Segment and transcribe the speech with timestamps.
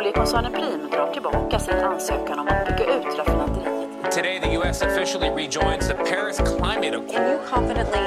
[0.00, 4.12] Oljekoncernen Prim drar tillbaka sin ansökan om att bygga ut raffinaderiet.
[4.12, 4.82] Today, the U.S.
[4.82, 7.10] officially rejoins the Paris Climate Accord.
[7.10, 8.00] Can you confidently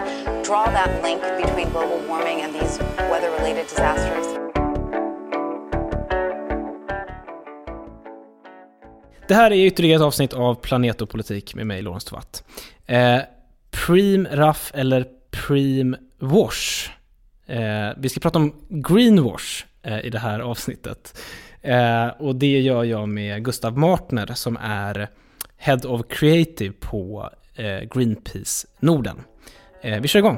[0.47, 4.25] draw that link between global warming and these weather related disasters?
[9.27, 12.43] Det här är ytterligare ett avsnitt av Planet och politik med mig, Lorentz Tovatt.
[12.85, 13.19] Eh,
[13.71, 16.89] Preem Raff eller Preem Wash.
[17.47, 21.19] Eh, vi ska prata om greenwash eh, i det här avsnittet.
[21.63, 25.09] Eh, och det gör jag med Gustav Martner som är
[25.57, 29.23] Head of Creative på eh, Greenpeace Norden.
[29.81, 30.37] Eh, vi kör igång.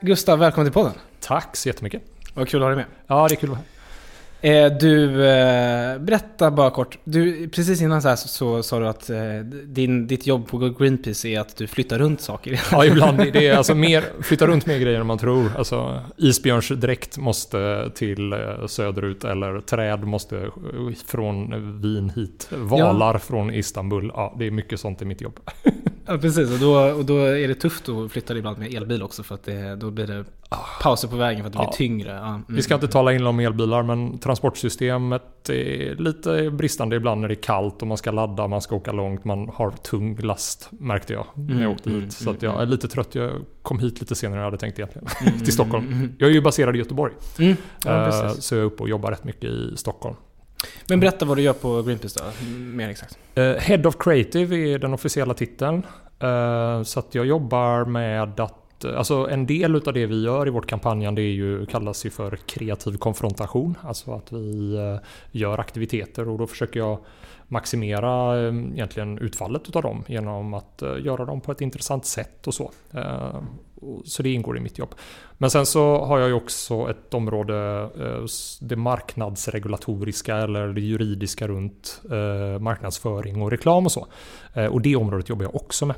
[0.00, 0.92] Gustav, välkommen till podden.
[1.20, 2.02] Tack så jättemycket.
[2.34, 2.86] Vad kul att ha dig med.
[3.06, 3.73] Ja, det är kul att vara här.
[4.44, 6.98] Eh, du, eh, berätta bara kort.
[7.04, 10.58] Du, precis innan så, här så, så sa du att eh, din, ditt jobb på
[10.58, 12.60] Greenpeace är att du flyttar runt saker.
[12.72, 13.18] Ja, ibland.
[13.18, 15.52] Det är alltså mer, flytta runt mer grejer än man tror.
[15.58, 18.34] Alltså, isbjörnsdräkt måste till
[18.66, 20.50] söderut eller träd måste
[21.06, 21.50] från
[21.82, 22.48] Wien hit.
[22.50, 24.12] Valar från Istanbul.
[24.14, 25.40] Ja, det är mycket sånt i mitt jobb.
[26.06, 26.52] Ja, precis.
[26.52, 29.42] Och då, och då är det tufft att flytta ibland med elbil också för att
[29.44, 30.24] det, då blir det
[30.82, 31.72] pauser på vägen för att det blir Ja.
[31.72, 32.10] tyngre.
[32.10, 32.44] Ja, mm.
[32.48, 37.34] Vi ska inte tala in om elbilar, men transportsystemet är lite bristande ibland när det
[37.34, 41.12] är kallt och man ska ladda, man ska åka långt, man har tung last märkte
[41.12, 42.12] jag när jag Mm, åkte mm, hit.
[42.12, 43.14] Så att mm, jag är lite trött.
[43.14, 43.30] Jag
[43.62, 45.08] kom hit lite senare än jag hade tänkt egentligen.
[45.26, 45.86] Mm, till Stockholm.
[45.86, 46.12] mm, mm.
[46.18, 47.12] Jag är ju baserad i Göteborg.
[47.38, 47.56] Mm.
[47.84, 50.16] Ja, Eh, så jag är uppe och jobbar rätt mycket i Stockholm.
[50.88, 53.18] Men berätta vad du gör på Greenpeace då, mer exakt.
[53.34, 55.86] Eh, Head of Creative är den officiella titeln.
[56.18, 60.46] Eh, så att jag jobbar med att eh, Alltså en del av det vi gör
[60.46, 63.78] i vårt kampanjande är ju, kallas ju för kreativ konfrontation.
[63.82, 64.98] Alltså att vi
[65.30, 66.98] gör aktiviteter och då försöker jag
[67.48, 72.70] maximera egentligen utfallet utav dem genom att göra dem på ett intressant sätt och så.
[74.04, 74.94] Så det ingår i mitt jobb.
[75.38, 78.24] Men sen så har jag ju också ett område, eh,
[78.60, 84.06] det marknadsregulatoriska eller det juridiska runt eh, marknadsföring och reklam och så.
[84.54, 85.96] Eh, Och det området jobbar jag också med.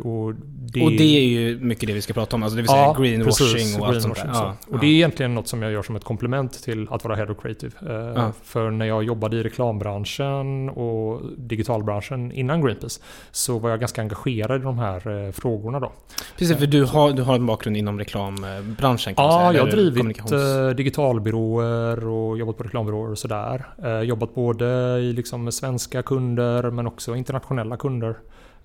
[0.00, 0.34] Och
[0.72, 2.94] det, Och det är ju mycket det vi ska prata om, alltså det vill säga
[2.98, 4.22] greenwashing precis, och allt sånt där.
[4.22, 4.74] greenwashing, Ja.
[4.74, 7.26] Och det är egentligen något som jag gör som ett komplement till att vara Head
[7.30, 7.72] of Creative.
[8.16, 8.32] Ja.
[8.42, 14.60] För när jag jobbade i reklambranschen och digitalbranschen innan Greenpeace så var jag ganska engagerad
[14.60, 15.92] i de här frågorna då.
[16.38, 19.42] Precis, för du har, du har en bakgrund inom reklambranschen kan man säga.
[19.44, 23.66] Ja, jag har drivit kommunikations- eh, digitalbyråer och jobbat på reklambyråer och sådär.
[23.84, 24.66] Eh, jobbat både
[25.00, 28.16] i liksom med svenska kunder men också internationella kunder.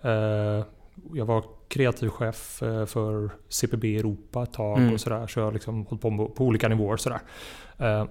[0.01, 0.65] Eh,
[1.13, 4.93] jag var kreativchef eh, för CPB Europa ett tag Mm.
[4.93, 5.27] och sådär.
[5.27, 7.19] Så jag har liksom hållit på på olika nivåer sådär.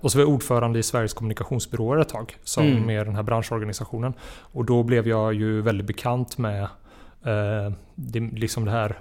[0.00, 2.36] Och så var jag ordförande i Sveriges kommunikationsbyråer ett tag.
[2.44, 2.82] Som Mm.
[2.86, 4.12] med den här branschorganisationen.
[4.52, 8.98] Och då blev jag ju väldigt bekant med eh, det, liksom det här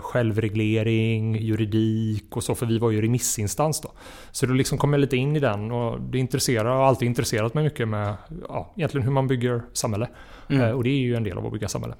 [0.00, 3.90] självreglering, juridik och så, för vi var ju remissinstans då.
[4.32, 7.54] Så då liksom kom jag lite in i den och det intresserar, har alltid intresserat
[7.54, 8.14] mig mycket med
[8.48, 10.08] ja, egentligen hur man bygger samhälle.
[10.48, 10.62] Mm.
[10.62, 11.94] Eh, och det är ju en del av att bygga samhälle.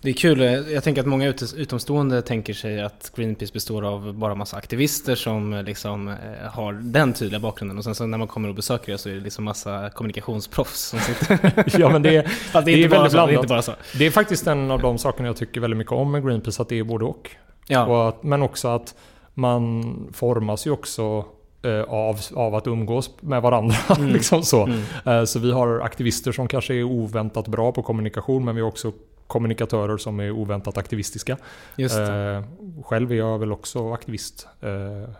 [0.00, 0.40] Det är kul,
[0.72, 5.14] jag tänker att många ut- utomstående tänker sig att Greenpeace består av bara massa aktivister
[5.14, 6.14] som eh, liksom eh,
[6.50, 9.14] har den tydliga bakgrunden och sen så när man kommer och besöker er så är
[9.14, 11.64] det liksom massa kommunikationsproffs som sitter.
[11.80, 13.34] ja men det, Fast det är, Det är väldigt så, det är blandat.
[13.44, 13.72] inte bara så.
[13.98, 16.68] det är faktiskt en av de sakerna jag tycker väldigt mycket om med Greenpeace, att
[16.68, 17.30] det är både och.
[17.66, 18.94] Ja, och att, men också att
[19.34, 21.24] man formas ju också
[21.62, 23.76] eh, av, av att umgås med varandra.
[23.98, 24.12] Mm.
[24.12, 24.68] liksom så.
[25.04, 25.26] mm.
[25.26, 28.92] Så vi har aktivister som kanske är oväntat bra på kommunikation men vi har också
[29.28, 31.36] kommunikatörer som är oväntat aktivistiska.
[31.78, 32.44] Eh,
[32.84, 35.10] själv är jag väl också aktivist eh,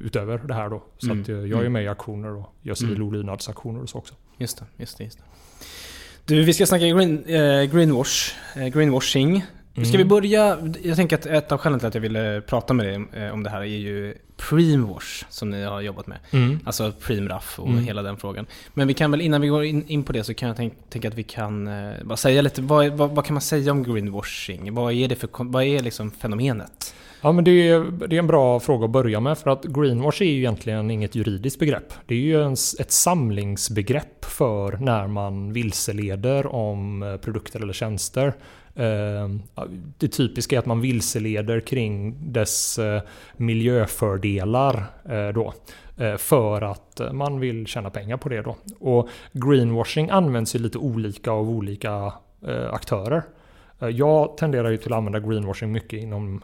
[0.00, 0.82] utöver det här då.
[0.98, 1.24] Så Mm.
[1.28, 1.72] eh, jag är Mm.
[1.72, 3.08] med i aktioner och gör civil Mm.
[3.08, 4.14] olydnadsaktioner och så också.
[4.38, 5.24] Just det, just det, just det.
[6.24, 9.44] Du, vi ska snacka green, eh, greenwash, eh, greenwashing.
[9.72, 9.96] Ska Mm.
[9.98, 10.72] vi börja?
[10.82, 13.42] Jag tänker att ett av skälen till att jag ville prata med dig eh, om
[13.42, 16.18] det här är ju Preemwash som ni har jobbat med.
[16.30, 16.58] Mm.
[16.64, 17.84] Alltså Preemraff och Mm.
[17.84, 18.46] hela den frågan.
[18.74, 20.74] Men vi kan väl innan vi går in, in på det så kan jag tänk,
[20.90, 23.82] tänka att vi kan eh, bara säga lite, vad, vad, vad kan man säga om
[23.82, 24.74] greenwashing?
[24.74, 26.94] Vad är det för, vad är liksom fenomenet?
[27.20, 30.22] Ja men det är, det är en bra fråga att börja med för att greenwash
[30.22, 31.92] är ju egentligen inget juridiskt begrepp.
[32.06, 38.34] Det är ju en, ett samlingsbegrepp för när man vilseleder om eh, produkter eller tjänster.
[38.76, 39.28] Eh,
[39.98, 43.02] Det typiska är att man vilseleder kring dess eh,
[43.36, 45.52] miljöfördelar eh, då.
[46.04, 48.56] eh, För att man vill tjäna pengar på det då.
[48.80, 52.12] Och greenwashing används ju lite olika av olika
[52.70, 53.22] aktörer.
[53.78, 56.40] Jag tenderar ju till att använda greenwashing mycket inom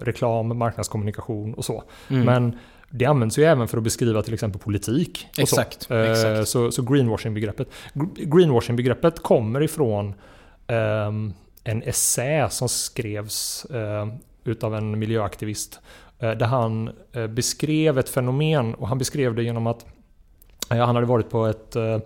[0.00, 1.82] reklam, marknadskommunikation och så.
[2.10, 2.24] Mm.
[2.24, 2.58] Men
[2.90, 5.26] det används ju även för att beskriva till exempel politik.
[5.38, 6.48] Exakt, Så, exakt.
[6.48, 7.68] så, så greenwashing-begreppet.
[7.94, 10.14] Gr- Greenwashing-begreppet kommer ifrån
[10.66, 11.32] ehm,
[11.68, 14.10] en essä som skrevs ehm,
[14.44, 15.80] utav en miljöaktivist.
[16.18, 19.86] eh, Där han eh, beskrev ett fenomen och han beskrev det genom att
[20.70, 21.98] eh, han hade varit på ett eh,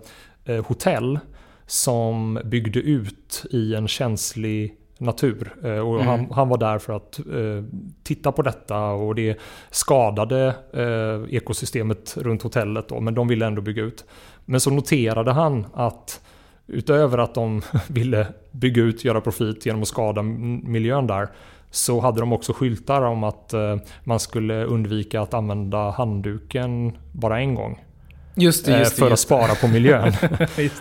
[0.45, 1.19] eh, hotell
[1.65, 5.53] som byggde ut i en känslig natur.
[5.63, 6.07] Eh, Och Mm.
[6.07, 7.63] han, han var där för att eh,
[8.03, 9.37] titta på detta och det
[9.71, 14.05] skadade eh, ekosystemet runt hotellet då, men de ville ändå bygga ut.
[14.45, 16.21] Men så noterade han att
[16.71, 21.27] utöver att de ville bygga ut, göra profit genom att skada miljön där,
[21.71, 27.39] så hade de också skyltar om att eh, man skulle undvika att använda handduken bara
[27.39, 27.83] en gång.
[28.35, 28.99] Just det, eh, just det.
[28.99, 30.13] för att just spara på miljön.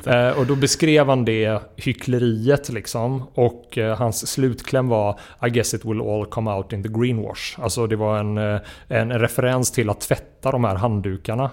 [0.07, 3.23] Eh, och då beskrev han det hyckleriet liksom.
[3.35, 7.61] Och hans slutkläm var I guess it will all come out in the greenwash.
[7.61, 11.51] Alltså det var en, en, en referens till att tvätta de här handdukarna.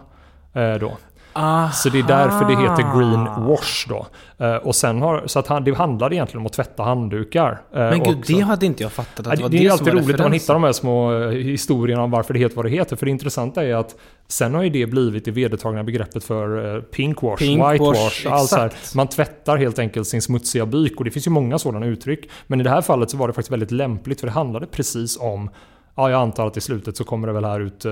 [0.79, 0.97] Då.
[1.39, 4.07] Ah, Så det är därför det heter greenwash då.
[4.45, 7.51] Eh, Och sen har, så att han, det handlade egentligen om att tvätta handdukar.
[7.73, 8.33] eh, men gud, också.
[8.33, 9.19] det hade inte jag fattat.
[9.19, 11.13] Att det, det, var det det, är alltid roligt när man hittar de här små
[11.23, 12.95] eh, historierna om varför det heter vad det heter.
[12.95, 13.95] För det intressanta är att
[14.27, 18.27] sen har ju det blivit det vedertagna begreppet för pinkwash, Pinkwash, whitewash.
[18.33, 18.71] Allt så här.
[18.95, 22.29] Man tvättar helt enkelt sin smutsiga byk och det finns ju många sådana uttryck.
[22.47, 25.17] Men i det här fallet så var det faktiskt väldigt lämpligt för det handlade precis
[25.19, 25.49] om
[25.97, 27.91] Ja, jag antar att i slutet så kommer det väl här ut eh,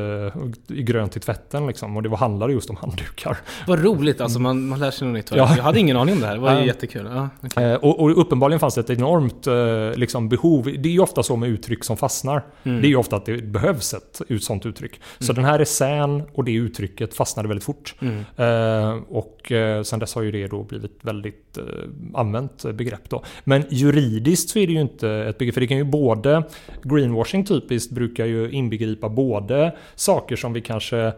[0.77, 1.97] i grönt i tvätten liksom.
[1.97, 3.37] Och det var, handlade just om handdukar.
[3.67, 5.31] Vad roligt, alltså man, man lär sig något nytt.
[5.31, 5.37] Ja.
[5.57, 6.33] Jag hade ingen aning om det här.
[6.33, 7.09] Det var ju jättekul.
[7.13, 7.63] Ja, okej.
[7.63, 10.63] Eh, och, och uppenbarligen fanns det ett enormt eh, liksom, behov.
[10.63, 12.45] Det är ju ofta så med uttryck som fastnar.
[12.63, 12.81] Mm.
[12.81, 15.01] Det är ju ofta att det behövs ett ut- sånt uttryck.
[15.19, 17.95] Så den här essän och det uttrycket fastnade väldigt fort.
[18.01, 19.03] Mm.
[19.03, 19.51] Och
[19.83, 21.57] sen dess har ju det då blivit väldigt
[22.13, 23.23] använt begrepp då.
[23.43, 26.43] Men juridiskt så är det ju inte ett begrepp, för det kan ju både
[26.83, 31.13] greenwashing typiskt brukar ju inbegripa både saker som vi kanske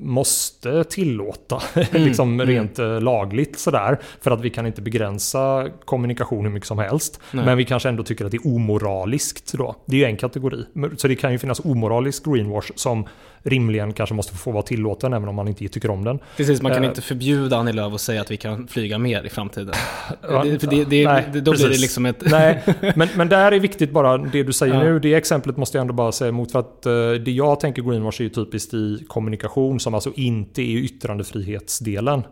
[0.00, 3.98] måste tillåta, liksom rent eh, lagligt sådär.
[4.20, 7.20] För att vi kan inte begränsa kommunikation hur mycket som helst.
[7.32, 7.44] Nej.
[7.44, 9.76] Men vi kanske ändå tycker att det är omoraliskt då.
[9.86, 10.64] Det är ju en kategori.
[10.96, 13.06] Så det kan ju finnas omoralisk greenwash som
[13.42, 16.18] rimligen kanske måste få vara tillåten även om man inte tycker om den.
[16.36, 16.88] Precis, man kan Eh.
[16.88, 19.74] inte förbjuda Annie Lööf och säga att vi kan flyga mer i framtiden.
[20.22, 21.80] Ja, det, det, det, nej, det, då blir det precis.
[21.82, 22.22] liksom ett...
[22.30, 22.62] Nej,
[22.96, 24.82] men, men där är viktigt bara det du säger Ja.
[24.82, 24.98] nu.
[24.98, 26.52] Det exemplet måste jag ändå bara säga emot.
[26.52, 26.92] För att eh,
[27.24, 32.22] det jag tänker greenwash är ju typiskt i kommunikation som alltså inte är yttrandefrihetsdelen.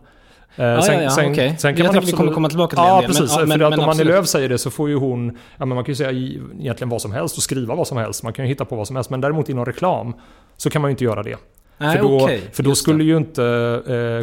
[0.55, 1.47] Eh, ja, ja, okej.
[1.47, 3.37] Jag tänker vi kommer komma tillbaka till det Ja, men- precis.
[3.37, 4.07] men- för att men om Annie absolut.
[4.13, 5.37] Lööf säger det så får ju hon...
[5.57, 8.23] Ja, men man kan ju säga egentligen vad som helst och skriva vad som helst.
[8.23, 9.09] Man kan ju hitta på vad som helst.
[9.09, 10.13] Men däremot inom reklam
[10.57, 11.37] så kan man ju inte göra det.
[11.77, 13.43] Nej, för då, okej, för då skulle ju inte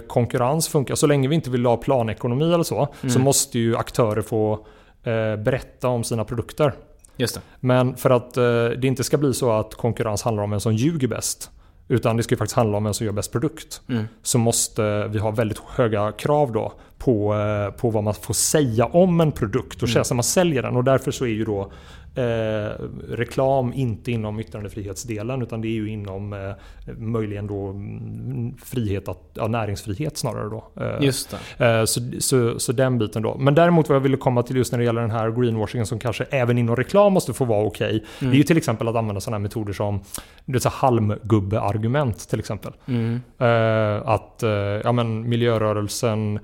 [0.00, 0.96] eh, konkurrens funka.
[0.96, 3.22] Så länge vi inte vill ha planekonomi eller så, så Mm.
[3.22, 4.52] måste ju aktörer få
[5.04, 6.72] eh, berätta om sina produkter.
[7.16, 7.40] Just det.
[7.60, 10.74] Men för att eh, det inte ska bli så att konkurrens handlar om vem som
[10.74, 11.50] ljuger bäst.
[11.88, 13.80] Utan det ska ju faktiskt handla om vem som gör bäst produkt.
[13.88, 14.04] Mm.
[14.22, 18.86] Så måste vi ha väldigt höga krav då på, eh, på vad man får säga
[18.86, 20.76] om en produkt och tjänst när man säljer den.
[20.76, 21.70] Och därför så är ju då
[22.14, 29.08] eh, reklam inte inom yttrandefrihetsdelen utan det är ju inom eh, möjligen då mm, frihet
[29.08, 30.64] att, ja, näringsfrihet snarare då.
[30.80, 31.80] Eh, Just det.
[31.80, 33.36] Eh, Så, så, så den biten då.
[33.38, 35.98] Men däremot vad jag ville komma till just när det gäller den här greenwashingen som
[35.98, 38.04] kanske även inom reklam måste få vara okej.
[38.20, 40.00] Det är ju till exempel att använda sådana här metoder som
[40.46, 42.72] här halmgubbe-argument till exempel.
[42.86, 43.20] Mm.
[43.38, 44.42] Eh, att
[44.84, 46.38] ja, men miljörörelsen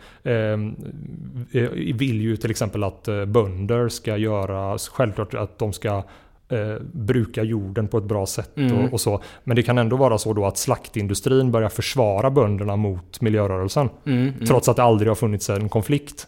[1.94, 6.02] vill ju till exempel att bönder ska göra, självklart att de ska
[6.48, 8.78] eh, bruka jorden på ett bra sätt Mm.
[8.78, 9.22] och, och så.
[9.44, 13.88] Men det kan ändå vara så då att slaktindustrin börjar försvara bönderna mot miljörörelsen.
[14.06, 14.46] Mm, mm.
[14.46, 16.26] Trots att det aldrig har funnits en konflikt.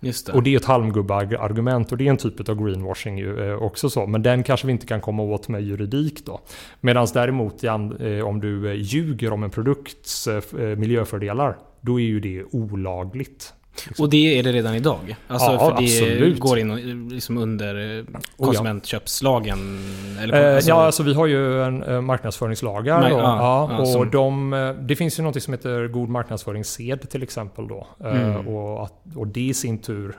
[0.00, 0.28] Det.
[0.28, 3.90] Och det är ett halmgubbe-argument och det är en typ av greenwashing ju, eh, också
[3.90, 4.06] så.
[4.06, 6.40] Men den kanske vi inte kan komma åt med juridik då.
[6.80, 12.04] Medan däremot eh, om du eh, ljuger om en produkts eh, eh, miljöfördelar, då är
[12.04, 13.54] ju det olagligt.
[13.98, 15.16] Och det är det redan idag?
[15.28, 16.38] Alltså Ja, för det absolut.
[16.40, 16.78] går in och,
[17.12, 18.20] liksom under eh, ja.
[18.44, 19.58] konsumentköpslagen?
[20.22, 23.00] Eller, Eh, alltså, ja, alltså vi har ju en eh, marknadsföringslagar.
[23.00, 23.16] Nej, då.
[23.18, 27.68] ja, Ja, och som- de, det finns ju något som heter god marknadsföringssed till exempel.
[27.68, 27.86] Då.
[28.04, 28.48] Mm.
[28.48, 30.16] Och, att, och det i sin tur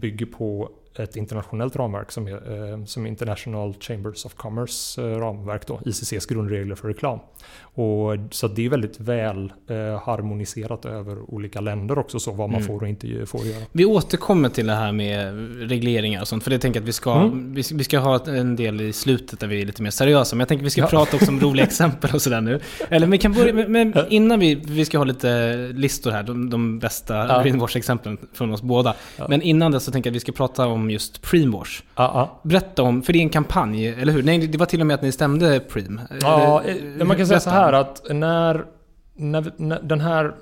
[0.00, 5.66] bygger på ett internationellt ramverk som är eh, som International Chambers of Commerce eh, ramverk
[5.66, 7.18] då, ICCs grundregler för reklam.
[7.62, 12.58] Och, så det är väldigt väl eh, harmoniserat över olika länder också så vad man
[12.58, 12.66] Mm.
[12.66, 13.64] får och inte får göra.
[13.72, 15.34] Vi återkommer till det här med
[15.70, 17.54] regleringar och sånt, för det tänker jag att vi ska, Mm.
[17.54, 20.36] vi, vi ska ha en del i slutet där vi är lite mer seriösa.
[20.36, 20.86] Men jag tänker att vi ska Ja.
[20.86, 22.60] prata också om roliga exempel och sådär nu.
[22.88, 26.50] Eller vi kan börja, men, men innan vi, vi ska ha lite listor här, de,
[26.50, 27.42] de bästa Ja.
[27.42, 28.94] greenwash-exemplen från oss båda.
[29.28, 31.82] Men innan det så tänker jag att vi ska prata om just Preemwash.
[31.96, 32.40] Ja, ja.
[32.48, 34.22] Berätta om, för det är en kampanj, eller hur?
[34.22, 36.00] Nej, det var till och med att ni stämde Preem.
[36.20, 38.64] Ja, Eller- eh, man kan säga så här att när,
[39.16, 40.34] när, när den här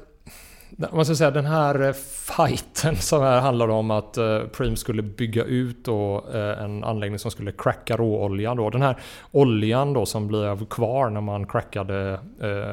[0.77, 1.93] man ska säga, den här eh,
[2.37, 7.19] fighten som här handlar om att uh, Preem skulle bygga ut då, uh, en anläggning
[7.19, 8.55] som skulle cracka råolja.
[8.55, 8.71] Då.
[8.71, 8.97] Den här
[9.31, 12.21] oljan då som blev kvar när man crackade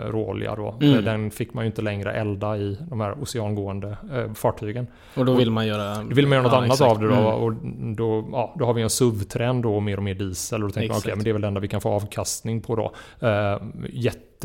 [0.08, 1.06] råolja då, Mm.
[1.06, 3.98] den fick man ju inte längre elda i de här oceangående
[4.36, 4.88] fartygen.
[5.16, 5.96] Och då vill man göra...
[5.96, 6.92] Då vill man göra något ja, annat exakt.
[6.92, 7.14] av det då.
[7.14, 7.26] Mm.
[7.26, 7.54] Och
[7.96, 10.64] då, ja, då har vi en SUV-trend då, mer och mer diesel.
[10.64, 12.62] Och då tänker man, okej, men det är väl det enda vi kan få avkastning
[12.62, 12.94] på då.
[13.28, 13.58] Uh,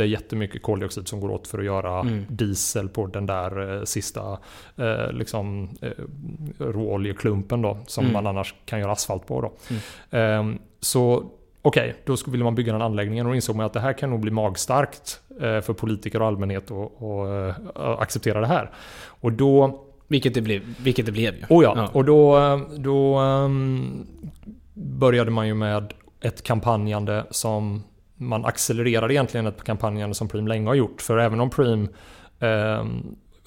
[0.03, 2.25] jätte, jättemycket koldioxid som går åt för att göra Mm.
[2.29, 4.39] diesel på den där eh, sista
[4.77, 5.91] eh, liksom, eh,
[6.59, 7.79] råoljeklumpen då.
[7.87, 8.13] Som Mm.
[8.13, 9.53] man annars kan göra asfalt på då.
[10.19, 11.25] Ehm, så
[11.63, 14.11] okej, då skulle- ville man bygga den anläggningen och insåg man att det här kan
[14.11, 16.91] nog bli magstarkt eh, för politiker och allmänhet att
[17.77, 18.71] eh, acceptera det här.
[19.07, 21.43] Och då Vilket, det blev, vilket det blev ju.
[21.49, 21.89] Oh ja, Ja.
[21.93, 22.39] och då,
[22.77, 24.07] då ehm,
[24.75, 27.83] började man ju med ett kampanjande som
[28.19, 31.03] man accelererar egentligen ett kampanjande som Preem länge har gjort.
[31.03, 31.89] För även om Preem
[32.39, 32.85] eh,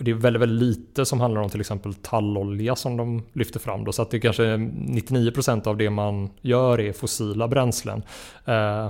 [0.04, 3.84] det är väldigt, väldigt lite som handlar om till exempel tallolja som de lyfter fram.
[3.84, 8.04] Då, så att det är kanske 99% av det man gör är fossila bränslen.
[8.46, 8.90] Eh,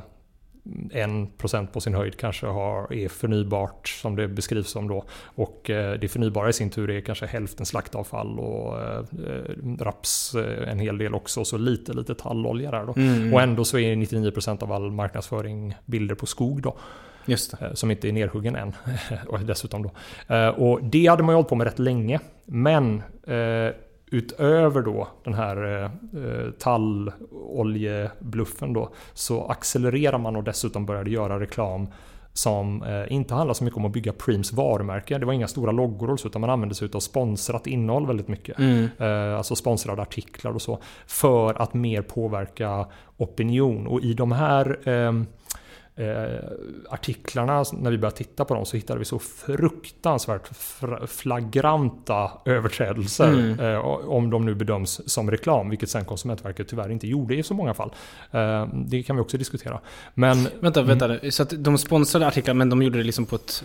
[0.63, 5.03] 1% på sin höjd kanske har, är förnybart som det beskrivs som då.
[5.23, 9.03] Och eh, det förnybara i sin tur är kanske hälften slaktavfall och eh,
[9.79, 11.39] raps eh, en hel del också.
[11.39, 12.93] Och så lite, lite tallolja där då.
[12.97, 16.75] Mm, Och ändå så är 99% av all marknadsföring bilder på skog då.
[17.73, 18.73] Som inte är nerhuggen än.
[19.27, 19.91] och dessutom då.
[20.35, 22.19] Eh, Och det hade man ju hållit på med rätt länge.
[22.45, 23.03] Men
[24.11, 25.89] utöver då den här eh,
[26.59, 28.89] talloljebluffen då.
[29.13, 31.87] Så accelererar man och dessutom började göra reklam
[32.33, 35.17] som eh, inte handlar så mycket om att bygga Preems varumärke.
[35.17, 38.59] Det var inga stora loggor så, utan man använde sig av sponsrat innehåll väldigt mycket.
[38.59, 38.87] Mm.
[38.97, 40.79] Eh, alltså sponsrade artiklar och så.
[41.07, 42.87] För att mer påverka
[43.17, 43.87] opinion.
[43.87, 45.25] Och i de här ehm,
[45.95, 46.05] eh,
[46.89, 50.50] artiklarna, när vi började titta på dem, så hittade vi så fruktansvärt
[51.07, 53.27] flagranta överträdelser.
[53.33, 53.60] Mm.
[53.60, 57.53] Eh, om de nu bedöms som reklam, vilket sen Konsumentverket tyvärr inte gjorde i så
[57.53, 57.91] många fall.
[58.31, 59.79] Eh, det kan vi också diskutera.
[60.13, 61.31] Men Vänta, vänta.
[61.31, 63.63] Så att de sponsrade artiklar men de gjorde det liksom på ett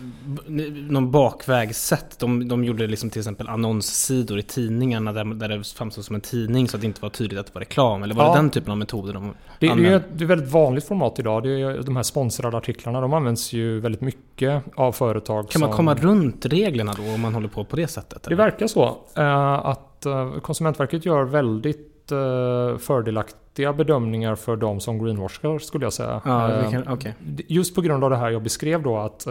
[0.89, 2.19] någon bakvägssätt.
[2.19, 6.21] De, de gjorde liksom till exempel annonssidor i tidningarna där, där det framstod som en
[6.21, 8.03] tidning så att det inte var tydligt att det var reklam.
[8.03, 8.31] Eller var Ja.
[8.33, 9.91] det den typen av metoder de Det, det, är använde?
[10.15, 11.43] det är ett väldigt vanligt format idag.
[11.43, 15.49] Det är, de här sponsrade artiklarna de används ju väldigt mycket av företag.
[15.49, 18.23] Kan man som- komma runt reglerna då om man håller på på det sättet?
[18.23, 18.37] Det eller?
[18.37, 18.97] verkar så.
[19.17, 25.93] eh, att eh, Konsumentverket gör väldigt eh, fördelaktiga bedömningar för de som greenwashar skulle jag
[25.93, 26.21] säga.
[26.25, 27.15] Ja, det kan, okej.
[27.49, 29.27] Just på grund av det här jag beskrev då att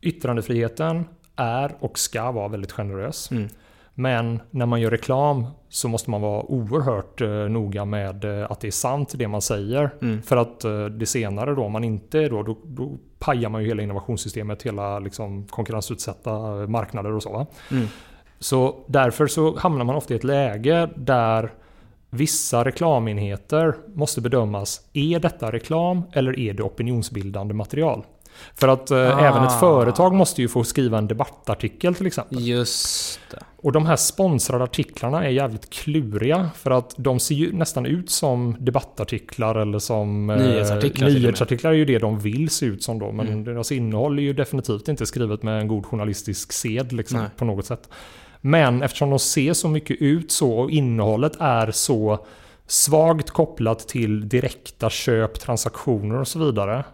[0.00, 1.04] yttrandefriheten
[1.36, 3.30] är och ska vara väldigt generös.
[3.30, 3.48] Mm.
[3.98, 8.60] Men när man gör reklam så måste man vara oerhört eh, noga med eh, att
[8.60, 9.90] det är sant det man säger.
[10.02, 10.22] Mm.
[10.22, 13.62] För att eh, det senare då, om man inte är då, då, då pajar man
[13.62, 17.32] ju hela innovationssystemet, hela liksom, konkurrensutsatta marknader och så.
[17.32, 17.46] Va?
[17.70, 17.86] Mm.
[18.38, 21.52] Så därför så hamnar man ofta i ett läge där
[22.10, 24.80] vissa reklamenheter måste bedömas.
[24.92, 28.04] Är detta reklam eller är det opinionsbildande material?
[28.54, 29.20] För att eh, Ah.
[29.28, 32.46] även ett företag måste ju få skriva en debattartikel till exempel.
[32.48, 33.38] Just det.
[33.62, 38.10] Och de här sponsrade artiklarna är jävligt kluriga för att de ser ju nästan ut
[38.10, 40.30] som debattartiklar eller som...
[40.30, 41.14] eh, Nyhetsartiklar med.
[41.22, 43.12] Nyhetsartiklar är ju det de vill se ut som då.
[43.12, 43.44] Men Mm.
[43.44, 47.28] deras innehåll är ju definitivt inte skrivet med en god journalistisk sed liksom, Nej.
[47.36, 47.88] på något sätt.
[48.40, 52.26] Men eftersom de ser så mycket ut så och innehållet är så
[52.66, 56.84] svagt kopplat till direkta köp, transaktioner och så vidare.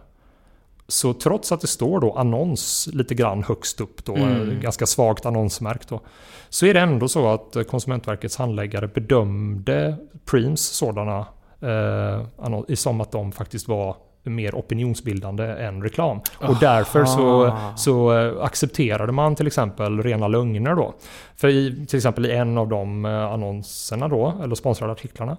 [0.87, 4.49] Så trots att det står då annons lite grann högst upp då, Mm.
[4.49, 6.01] eh, ganska svagt annonsmärkt då.
[6.49, 11.25] Så är det ändå så att Konsumentverkets handläggare bedömde Preems sådana
[11.61, 16.19] eh, som att de faktiskt var mer opinionsbildande än reklam.
[16.41, 17.77] Och därför så, Aha.
[17.77, 20.93] så eh, accepterade man till exempel rena lögner då.
[21.35, 25.37] För i, till exempel i en av de eh, annonserna då, eller sponsrade artiklarna,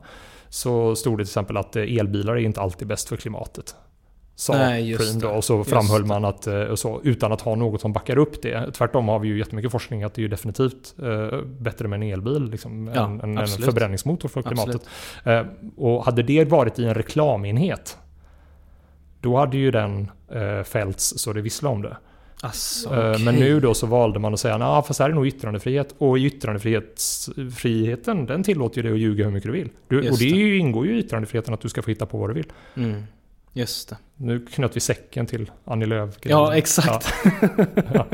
[0.49, 3.75] så stod det till exempel att elbilar är inte alltid bäst för klimatet.
[4.37, 5.29] Sa Nej, Preem då.
[5.29, 5.35] det.
[5.35, 6.09] Och så Just framhöll det.
[6.09, 8.73] man att, eh, så, utan att ha något som backar upp det.
[8.73, 12.03] Tvärtom har vi ju jättemycket forskning att det är ju definitivt eh, bättre med en
[12.13, 14.89] elbil liksom, Ja, än, än en förbränningsmotor för klimatet.
[15.25, 15.43] Eh,
[15.77, 17.99] och hade det varit i en reklamenhet,
[19.21, 21.97] då hade ju den eh, fällts så det visslar om det.
[22.41, 23.25] Alltså, Eh, okej.
[23.25, 25.95] Men nu då så valde man att säga nej fast här är nog yttrandefrihet.
[25.99, 29.69] Och yttrandefriheten den tillåter ju dig att ljuga hur mycket du vill.
[29.89, 30.57] Du, och det, det.
[30.59, 32.53] Ingår ju i yttrandefriheten att du ska få hitta på vad du vill.
[32.77, 33.03] Mm.
[33.57, 33.97] Just det.
[34.17, 36.15] Nu knöt vi säcken till Annie Lööf.
[36.23, 37.15] Ja, exakt.
[37.95, 38.07] Ja.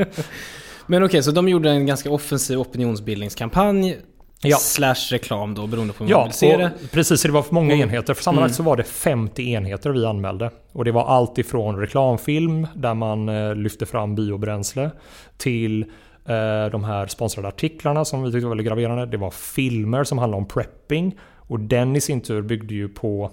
[0.87, 3.97] Men okej, så de gjorde en ganska offensiv opinionsbildningskampanj.
[4.43, 4.57] Ja.
[4.57, 6.71] Slash reklam då, beroende på hur man Ja, vill se det.
[6.91, 7.21] precis.
[7.21, 7.89] Det var för många Mm.
[7.89, 8.13] enheter.
[8.13, 8.55] För sammanlagt Mm.
[8.55, 10.51] så var det 50 enheter vi anmälde.
[10.71, 14.91] Och det var allt ifrån reklamfilm där man eh, lyfte fram biobränsle
[15.37, 15.81] till
[16.25, 19.05] eh, de här sponsrade artiklarna som vi tyckte var väldigt graverande.
[19.05, 21.17] Det var filmer som handlade om prepping.
[21.37, 23.31] Och den i sin tur byggde ju på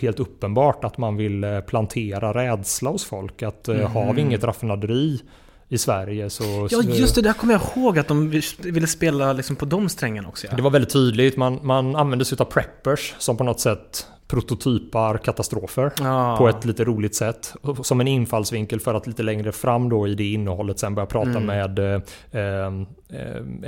[0.00, 3.42] helt uppenbart att man vill eh, plantera rädsla hos folk.
[3.42, 4.18] Att eh, har vi Mm.
[4.18, 5.20] inget raffinaderi
[5.68, 6.68] i Sverige så...
[6.70, 7.22] Ja, just det.
[7.22, 10.46] Där kommer jag ihåg att de ville spela liksom på de strängarna också.
[10.50, 10.56] Ja.
[10.56, 11.36] Det var väldigt tydligt.
[11.36, 15.92] Man, man använde sig av preppers som på något sätt prototypar katastrofer.
[16.00, 16.34] Ja.
[16.38, 17.54] På ett lite roligt sätt.
[17.82, 21.30] Som en infallsvinkel för att lite längre fram då i det innehållet sen börja prata
[21.30, 21.46] Mm.
[21.46, 22.72] med eh,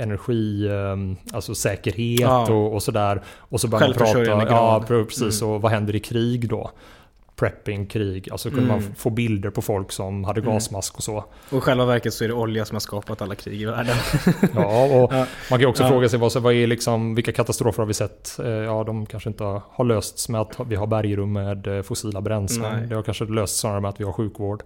[0.03, 2.51] energi, eh, alltså säkerhet Ja.
[2.53, 3.21] och, och sådär.
[3.37, 5.53] Och så börjar man prata, ja precis, Mm.
[5.53, 6.71] och vad händer i krig då?
[7.35, 8.75] Prepping, krig, alltså kunde Mm.
[8.83, 10.53] man få bilder på folk som hade Mm.
[10.53, 11.25] gasmask och så.
[11.49, 13.95] Och i själva verket så är det olja som har skapat alla krig i världen.
[14.55, 15.25] Ja, och Ja.
[15.51, 15.89] man kan också Ja.
[15.89, 18.39] fråga sig vad, vad är liksom, vilka katastrofer har vi sett?
[18.39, 22.21] Eh, Ja, de kanske inte har lösts med att vi har bergrum med eh, fossila
[22.21, 22.77] bränslen.
[22.79, 22.87] Nej.
[22.87, 24.63] Det har kanske lösts snarare med att vi har sjukvård.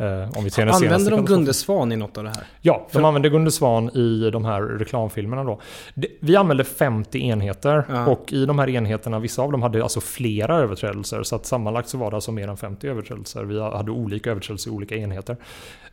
[0.00, 1.24] Eh, Om vi ser den Använder de.
[1.24, 2.44] Gunde Svan i något av det här?
[2.60, 5.60] Ja, de För- använder Gunde Svan i de här reklamfilmerna då.
[6.20, 8.06] Vi använde 50 enheter Ja.
[8.06, 11.22] och i de här enheterna, vissa av dem hade alltså flera överträdelser.
[11.22, 13.44] Så att sammanlagt så var det alltså mer än 50 överträdelser.
[13.44, 15.36] Vi hade olika överträdelser i olika enheter.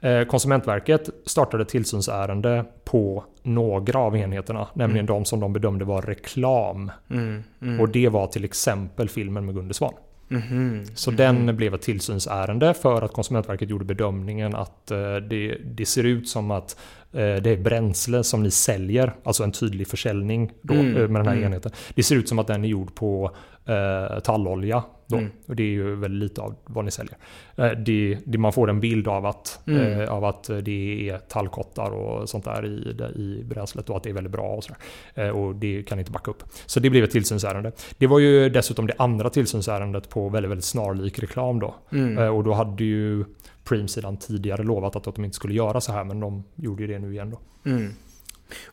[0.02, 6.92] Eh, Konsumentverket startade tillsynsärende på några av enheterna, nämligen de som de bedömde var reklam.
[7.10, 7.80] Mm, mm.
[7.80, 9.94] Och det var till exempel filmen med Gunde Svan.
[10.28, 11.18] Mhm, Så mhm.
[11.18, 16.30] den blev ett tillsynsärende för att Konsumentverket gjorde bedömningen att eh, det, det ser ut
[16.30, 16.78] som att
[17.14, 21.20] eh, det är bränsle som ni säljer, alltså en tydlig försäljning då, Mm, eh, med
[21.22, 21.46] den här mm.
[21.46, 21.72] enheten.
[21.96, 24.84] Det ser ut som att den är gjord på eh, tallolja.
[25.08, 25.18] Då.
[25.18, 25.30] Mm.
[25.46, 27.18] Och det är ju väldigt lite av vad ni säljer.
[27.56, 30.02] Eh, det, det, man får en bild av att, Mm.
[30.02, 34.10] eh, av att det är tallkottar och sånt där i, i bränslet och att det
[34.10, 34.78] är väldigt bra och sådär.
[35.16, 36.44] Eh, och det kan inte backa upp.
[36.66, 37.72] Så det blev ett tillsynsärende.
[37.98, 41.76] Det var ju dessutom det andra tillsynsärendet på väldigt, väldigt snarlik reklam då.
[41.92, 42.34] Mm.
[42.36, 43.26] Och då hade ju
[43.64, 46.88] Preem sedan tidigare lovat att de inte skulle göra så här men de gjorde ju
[46.88, 47.40] det nu igen då.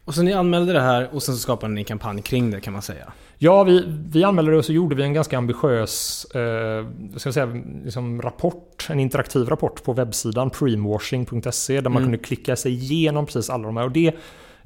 [0.04, 2.61] Och så ni anmälde det här och sen så skapade ni en kampanj kring det
[2.61, 3.12] kan man säga.
[3.38, 7.35] Ja, vi, vi anmälde det och så gjorde vi en ganska ambitiös eh, ska jag
[7.35, 12.04] säga, liksom rapport, en interaktiv rapport på webbsidan preemwashing.se där man Mm.
[12.04, 13.84] kunde klicka sig igenom precis alla de här.
[13.84, 14.15] Och det,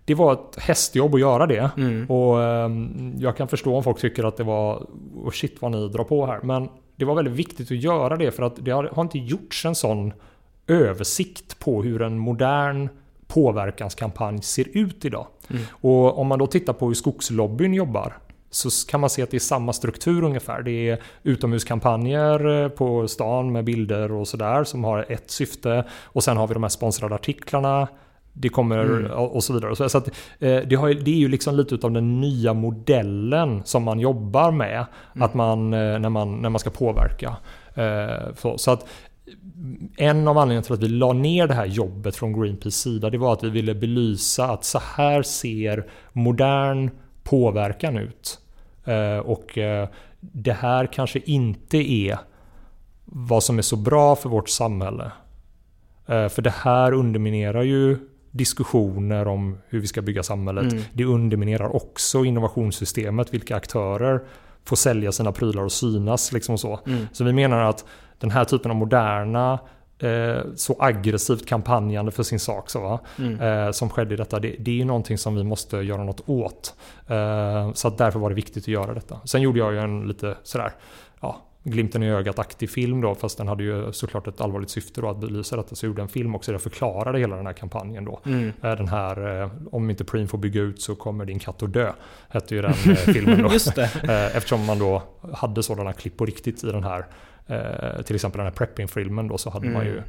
[0.04, 1.70] det var ett hästjobb att göra det.
[1.76, 2.06] Mm.
[2.10, 5.88] Och ehm, jag kan förstå om folk tycker att det var oh shit vad ni
[5.88, 6.40] drar på här.
[6.42, 9.64] Men det var väldigt viktigt att göra det för att det har, har inte gjorts
[9.64, 10.12] en sån
[10.66, 12.88] översikt på hur en modern
[13.28, 15.26] påverkanskampanj ser ut idag.
[15.50, 15.62] Mm.
[15.70, 18.18] Och om man då tittar på hur skogslobbyn jobbar
[18.50, 20.62] så kan man se att det är samma struktur ungefär.
[20.62, 25.84] Det är utomhuskampanjer eh, på stan med bilder och sådär som har ett syfte.
[26.04, 27.88] Och sen har vi de här sponsrade artiklarna.
[28.32, 29.10] Det kommer Mm.
[29.10, 29.88] och så vidare.
[29.88, 33.82] Så, att, eh, det, har, det är ju liksom lite utav den nya modellen som
[33.82, 34.86] man jobbar med.
[35.14, 35.26] Mm.
[35.26, 37.36] Att man, eh, när, man, när man ska påverka.
[38.56, 38.86] Så att
[39.96, 43.18] en av anledningarna till att vi la ner det här jobbet från Greenpeace sida det
[43.18, 46.90] var att vi ville belysa att så här ser modern
[47.22, 48.38] påverkan ut.
[48.84, 49.88] Eh, Och eh,
[50.20, 52.18] det här kanske inte är
[53.04, 55.12] vad som är så bra för vårt samhälle.
[56.06, 57.98] Eh, För det här underminerar ju
[58.30, 60.72] diskussioner om hur vi ska bygga samhället.
[60.72, 60.84] Mm.
[60.92, 64.20] Det underminerar också innovationssystemet, vilka aktörer
[64.68, 66.32] får sälja sina prylar och synas.
[66.32, 66.80] Liksom så.
[66.86, 67.06] Mm.
[67.12, 67.84] Så vi menar att
[68.18, 69.58] den här typen av moderna,
[69.98, 73.00] eh, så aggressivt kampanjande för sin sak så, va?
[73.18, 73.40] Mm.
[73.40, 76.74] Eh, som skedde i detta, det, det är någonting som vi måste göra något åt.
[77.06, 79.20] Eh, så därför var det viktigt att göra detta.
[79.24, 80.72] Sen gjorde jag ju en lite sådär,
[81.70, 85.20] glimten i ögat-aktig film då, fast den hade ju såklart ett allvarligt syfte då att
[85.20, 85.74] belysa detta.
[85.74, 88.20] Så gjorde en film också där förklarade hela den här kampanjen då.
[88.26, 88.48] Mm.
[88.62, 91.72] Eh, Den här, eh, om inte Preem får bygga ut så kommer din katt att
[91.72, 91.92] dö,
[92.28, 93.48] hette ju den eh, filmen då.
[93.52, 93.90] Just det.
[94.34, 95.02] Eftersom man då
[95.32, 97.06] hade sådana klipp på riktigt i den här
[97.46, 99.94] eh, till exempel den här prepping-filmen då så hade man Mm.
[99.94, 100.02] ju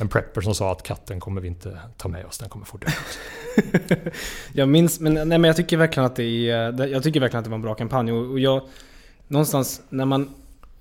[0.00, 2.76] en prepper som sa att katten kommer vi inte ta med oss, den kommer få
[2.78, 2.86] dö.
[4.52, 7.44] Jag minns, men, nej, men jag tycker verkligen att det är, jag tycker verkligen att
[7.44, 8.62] det var en bra kampanj och, och jag,
[9.28, 10.30] någonstans när man,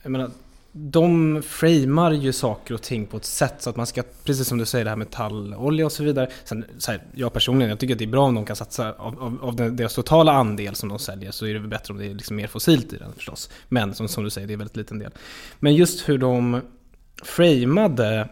[0.03, 0.31] jag menar,
[0.71, 4.57] de framar ju saker och ting på ett sätt så att man ska, precis som
[4.57, 6.29] du säger det här med tallolja och så vidare.
[6.43, 8.93] Sen, så här, jag personligen, jag tycker att det är bra om de kan satsa
[8.93, 11.99] av, av, av deras totala andel som de säljer så är det väl bättre om
[11.99, 13.49] det är liksom mer fossilt i den förstås.
[13.69, 15.11] Men som, som du säger, det är en väldigt liten del.
[15.59, 16.61] Men just hur de
[17.23, 18.29] framade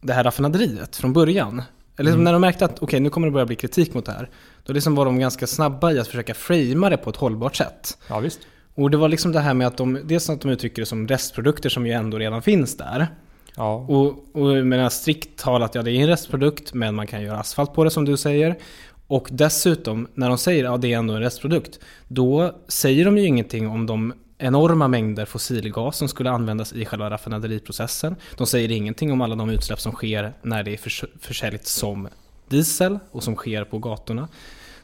[0.00, 1.62] det här raffinaderiet från början.
[1.96, 4.12] Eller liksom när de märkte att okej, nu kommer det börja bli kritik mot det
[4.12, 4.30] här.
[4.64, 7.98] Då liksom var de ganska snabba i att försöka framea det på ett hållbart sätt.
[8.08, 8.40] Ja visst.
[8.78, 11.08] Och det var liksom det här med att de, dels att de uttrycker det som
[11.08, 13.08] restprodukter som ju ändå redan finns där.
[13.54, 13.74] Ja.
[13.74, 17.74] Och, och menar strikt talat, ja det är en restprodukt men man kan göra asfalt
[17.74, 18.58] på det som du säger.
[19.06, 23.18] Och dessutom, när de säger att ja, det är ändå en restprodukt, då säger de
[23.18, 28.16] ju ingenting om de enorma mängder fossilgas som skulle användas i själva raffinaderiprocessen.
[28.36, 32.08] De säger ingenting om alla de utsläpp som sker när det är förs- försäljt som
[32.48, 34.28] diesel och som sker på gatorna.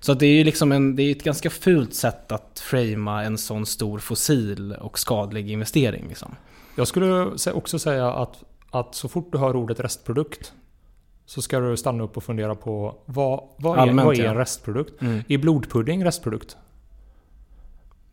[0.04, 3.38] Så det är ju liksom en, det är ett ganska fult sätt att framea en
[3.38, 6.08] sån stor fossil och skadlig investering.
[6.08, 6.34] Liksom.
[6.76, 10.52] Jag skulle också säga att, att så fort du hör ordet restprodukt
[11.26, 14.30] så ska du stanna upp och fundera på vad, vad, är, Allmänt, vad är ja.
[14.30, 15.02] en restprodukt?
[15.02, 15.22] Mm.
[15.28, 16.56] Är blodpudding restprodukt?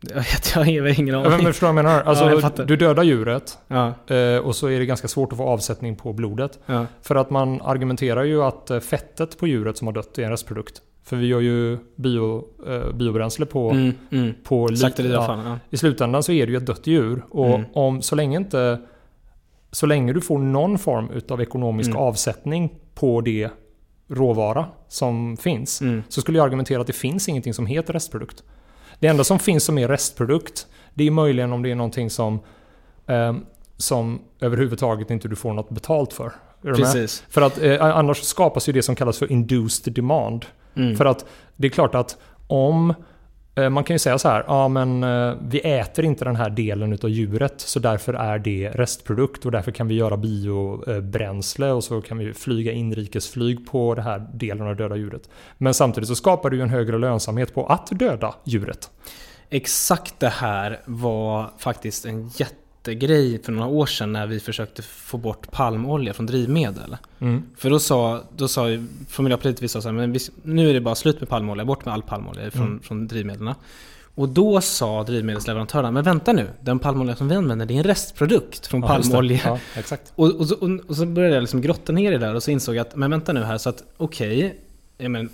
[0.00, 1.46] Jag, vet, jag har ingen Ja, men aning.
[1.46, 2.02] förstår du vad jag menar?
[2.02, 2.64] Alltså, jag fattar.
[2.64, 6.12] du dödar djuret Ja, eh, och så är det ganska svårt att få avsättning på
[6.12, 6.58] blodet.
[6.66, 6.86] ja.
[7.02, 10.30] För att man argumenterar ju att eh, fettet på djuret som har dött är en
[10.30, 10.82] restprodukt.
[11.04, 14.34] För vi gör ju bio, eh, biobränsle på, Mm, mm.
[14.44, 15.38] på li- Slakteriavfall.
[15.44, 15.58] Ja.
[15.70, 17.24] I slutändan så är det ju ett dött djur.
[17.30, 17.64] Och Mm.
[17.72, 18.80] om, så länge inte...
[19.70, 22.02] Så länge du får någon form utav ekonomisk Mm.
[22.02, 23.48] avsättning på det
[24.08, 25.80] råvara som finns.
[25.80, 26.02] Mm.
[26.08, 28.42] Så skulle jag argumentera att det finns ingenting som heter restprodukt.
[28.98, 32.40] Det enda som finns som är restprodukt, det är möjligen om det är någonting som,
[33.06, 33.34] eh,
[33.76, 36.32] som överhuvudtaget inte du får något betalt för.
[37.28, 40.46] För att eh, annars skapas ju det som kallas för induced demand.
[40.74, 40.96] Mm.
[40.96, 42.94] För att det är klart att om
[43.54, 46.50] eh, man kan ju säga så här, ja men eh, vi äter inte den här
[46.50, 51.84] delen utav djuret så därför är det restprodukt och därför kan vi göra biobränsle och
[51.84, 55.28] så kan vi flyga inrikesflyg på den här delen av döda djuret.
[55.58, 58.90] Men samtidigt så skapar det ju en högre lönsamhet på att döda djuret.
[59.50, 62.30] Exakt det här var faktiskt en
[62.90, 66.96] jättegrej för några år sedan när vi försökte få bort palmolja från drivmedel.
[67.20, 67.42] Mm.
[67.56, 70.70] För då sa, då sa ju- från Miljöpartiet, vi sa så här, men vi, nu
[70.70, 72.80] är det bara slut med palmolja, bort med all palmolja från, Mm.
[72.80, 73.54] från drivmedlen.
[74.14, 77.84] Och då sa drivmedelsleverantörerna, men vänta nu, den palmolja som vi använder det är en
[77.84, 79.40] restprodukt från Ja, palmolja.
[79.44, 80.12] Ja, exakt.
[80.14, 82.42] Och, och, så, och, och så började jag liksom grotta ner i det där och
[82.42, 84.58] så insåg jag att, men vänta nu här, så att okej,
[84.98, 85.28] men,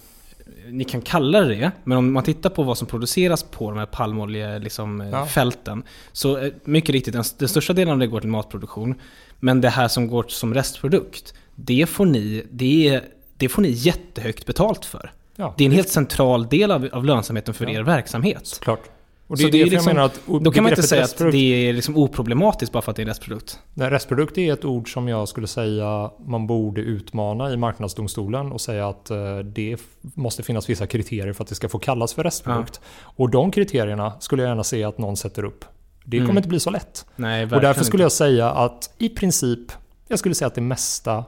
[0.71, 3.79] ni kan kalla det det, men om man tittar på vad som produceras på de
[3.79, 5.27] här palmoljefälten liksom, eh, Ja.
[5.27, 5.83] fälten,
[6.13, 8.95] så eh, mycket riktigt, den, den största delen av det går till matproduktion.
[9.41, 13.01] Men det här som går som restprodukt, det får ni, det,
[13.37, 15.13] det får ni jättehögt betalt för.
[15.37, 17.71] Ja, Det är en helt central del av, av lönsamheten för Ja.
[17.71, 18.59] er verksamhet.
[18.63, 18.81] klart.
[19.29, 21.05] Och det Så är det är liksom- jag menar att Då kan man inte säga
[21.05, 23.59] att det är liksom oproblematiskt bara för att det är en restprodukt.
[23.75, 28.61] Nej, restprodukt är ett ord som jag skulle säga man borde utmana i marknadsdomstolen och
[28.61, 29.77] säga att eh, det
[30.15, 32.81] måste finnas vissa kriterier för att det ska få kallas för restprodukt.
[33.03, 35.65] Och de kriterierna skulle jag gärna se att någon sätter upp.
[36.05, 36.37] Det kommer Mm.
[36.37, 37.07] inte bli så lätt.
[37.17, 38.05] Nej, Och därför skulle inte.
[38.05, 39.73] jag säga att i princip,
[40.09, 41.25] jag skulle säga att det mesta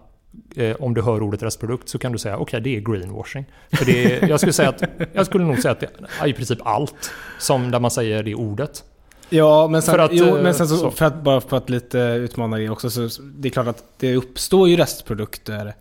[0.57, 3.45] eh, om du hör ordet restprodukt så kan du säga okej det är greenwashing.
[3.73, 5.89] För det är, jag, skulle säga att, jag skulle nog säga att det
[6.23, 8.85] är i princip allt som där man säger det ordet.
[9.33, 10.91] Ja, men sen, För att, jo, eh, men sen så, så.
[10.91, 14.17] för att bara för att lite utmana det också, så det är klart att det
[14.17, 15.75] uppstår ju restprodukter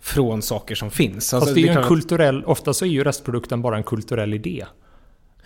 [0.00, 1.34] från saker som finns.
[1.34, 4.34] Alltså, Fast det är ju en kulturell, ofta så är ju restprodukten bara en kulturell
[4.34, 4.64] idé.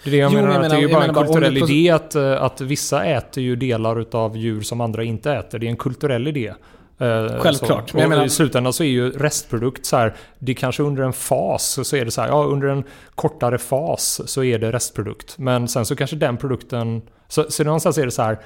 [0.04, 1.10] Det är det jag Jo, menar, men jag att det är menar- ju bara en
[1.14, 5.32] menar kulturell idé att, eh, att vissa äter ju delar utav djur som andra inte
[5.32, 5.58] äter.
[5.58, 6.52] Det är en kulturell idé.
[7.00, 8.02] Eh, Självklart, Så.
[8.02, 11.78] Och menar- I slutändan så är ju restprodukt så här, det kanske under en fas
[11.88, 12.84] så är det så här, ja under en
[13.14, 15.38] kortare fas så är det restprodukt.
[15.38, 18.38] Men sen så kanske den produkten, så, så någonstans är det så här,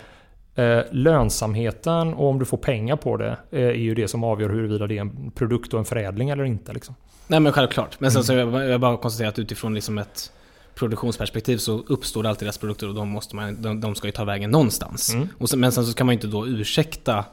[0.56, 4.48] Eh, lönsamheten och om du får pengar på det eh, är ju det som avgör
[4.48, 6.72] huruvida det är en produkt och en förädling eller inte.
[6.72, 6.94] Liksom.
[7.26, 8.00] Nej men självklart.
[8.00, 8.52] Men sen Mm.
[8.52, 10.32] så jag, jag bara konstaterar att utifrån liksom ett
[10.74, 14.24] produktionsperspektiv så uppstår det alltid restprodukter och de, måste man, de, de ska ju ta
[14.24, 15.14] vägen någonstans.
[15.14, 15.28] Mm.
[15.38, 17.24] Och sen, men sen så kan man ju inte då ursäkta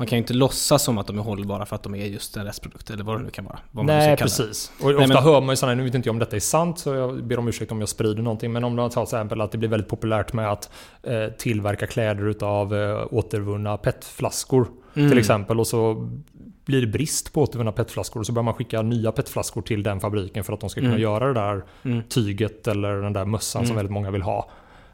[0.00, 2.36] man kan ju inte låtsas som att de är hållbara för att de är just
[2.36, 3.58] en restprodukt eller vad det nu kan vara.
[3.72, 4.72] Nej, precis.
[4.82, 6.78] Och ofta men- hör man ju sådana, nu vet inte jag om detta är sant
[6.78, 8.52] så jag ber om ursäkt om jag sprider någonting.
[8.52, 10.70] Men om man tar till exempel att det blir väldigt populärt med att
[11.02, 14.68] eh, tillverka kläder utav eh, återvunna petflaskor.
[14.94, 15.08] Mm.
[15.10, 15.60] Till exempel.
[15.60, 16.08] Och så
[16.64, 20.44] blir det brist på återvunna petflaskor så börjar man skicka nya petflaskor till den fabriken
[20.44, 21.02] för att de ska kunna Mm.
[21.02, 22.02] göra det där Mm.
[22.08, 23.76] tyget eller den där mössan som Mm.
[23.76, 24.50] väldigt många vill ha.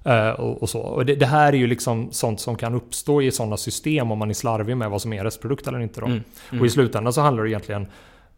[0.06, 0.80] Eh, och, och så.
[0.80, 4.18] Och det, det här är ju liksom sånt som kan uppstå i sådana system om
[4.18, 6.00] man är slarvig med vad som är restprodukt eller inte.
[6.00, 6.06] Då.
[6.06, 6.22] Mm.
[6.50, 6.60] Mm.
[6.60, 7.86] Och i slutändan så handlar det egentligen,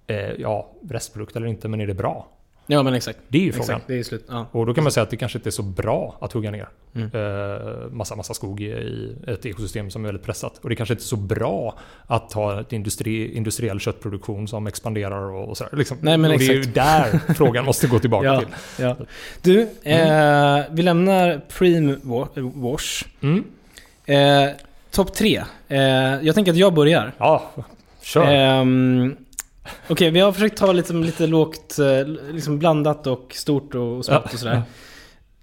[0.07, 2.27] eh, ja, restprodukt eller inte, men är det bra?
[2.71, 3.19] Ja men exakt.
[3.29, 3.71] Det är ju frågan.
[3.71, 3.87] exakt.
[3.89, 4.25] Det är slut.
[4.29, 4.47] Ja.
[4.53, 6.69] Och då kan man säga att det kanske inte är så bra att hugga ner
[6.95, 7.11] Mm.
[7.15, 10.59] eh, massa, massa skog i, ett ekosystem som är väldigt pressat.
[10.63, 15.23] Och det kanske inte är så bra att ha ett industri, industriell köttproduktion som expanderar
[15.31, 15.77] och, och sådär.
[15.77, 15.97] Liksom.
[16.01, 16.75] Nej, men och det är ju exakt.
[16.75, 18.49] där frågan måste gå tillbaka Ja, till.
[18.79, 18.97] ja.
[19.43, 23.05] Du, eh, vi lämnar Preem wa- Wash.
[23.21, 23.45] Mm.
[24.07, 24.51] Eh,
[24.91, 25.43] Topp tre.
[25.69, 25.79] Eh,
[26.23, 27.13] jag tänker att jag börjar.
[27.19, 27.51] Ja,
[28.03, 28.23] kör.
[29.89, 34.05] Okej, vi har försökt ta lite, lite lågt, eh, liksom blandat och stort och, och
[34.05, 34.31] smått Ja.
[34.33, 34.63] och sådär.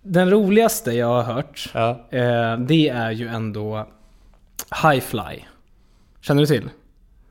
[0.02, 1.90] Den roligaste jag har hört, ja.
[2.10, 3.88] eh, det är ju ändå
[4.84, 5.40] Highfly.
[6.22, 6.70] Känner du till?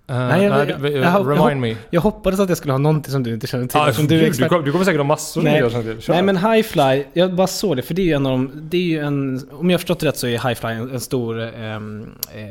[0.06, 1.76] Eh, Nej, jag- det- jag- jag hopp- jag remind me.
[1.90, 3.76] Jag hoppades att jag skulle ha någonting som du inte känner till.
[3.80, 5.52] Ah, eftersom du du, kommer, du kommer säkert ha massor Nej.
[5.52, 6.02] med jag känner till.
[6.02, 6.12] Kör.
[6.14, 8.76] Nej men Highfly, jag bara såg det för det är ju en av de, det
[8.76, 11.40] är ju en, om jag har förstått det rätt så är Highfly en, en stor,
[11.40, 12.50] ehm, eh,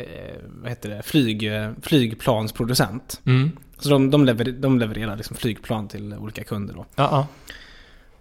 [0.61, 3.21] vad heter det, Flyg, eh, flygplansproducent.
[3.25, 3.51] Mm.
[3.79, 6.85] Så de, de, lever, de levererar liksom flygplan till olika kunder då.
[6.95, 7.27] Ja, ja.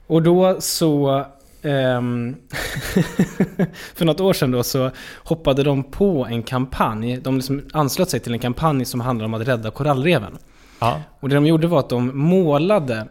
[0.06, 1.24] Och då så,
[1.62, 2.36] ehm,
[3.94, 4.90] för något år sedan då så
[5.24, 9.34] hoppade de på en kampanj, de liksom anslöt sig till en kampanj som handlar om
[9.34, 10.38] att rädda korallreven.
[10.80, 11.02] ja.
[11.20, 13.06] Och det de gjorde var att de målade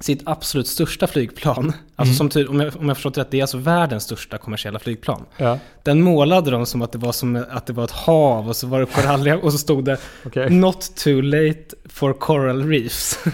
[0.00, 1.72] sitt absolut största flygplan.
[1.96, 2.14] Alltså Mm.
[2.14, 5.24] som ty- om, jag, om jag förstått rätt, det är alltså världens största kommersiella flygplan.
[5.36, 5.58] ja.
[5.82, 8.66] Den målade de som att det var som att det var ett hav och så
[8.66, 10.50] var det korallrev och så stod det Okej.
[10.50, 13.18] Not too late for coral reefs.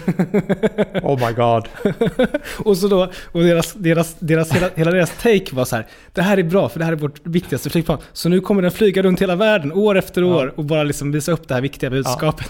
[1.03, 1.67] Oh my god.
[2.65, 5.87] och så då, och deras, deras, deras, hela, hela deras take var så här.
[6.13, 7.97] Det här är bra för det här är vårt viktigaste flygplan.
[8.13, 11.31] Så nu kommer den flyga runt hela världen år efter år och bara liksom visa
[11.31, 12.49] upp det här viktiga budskapet.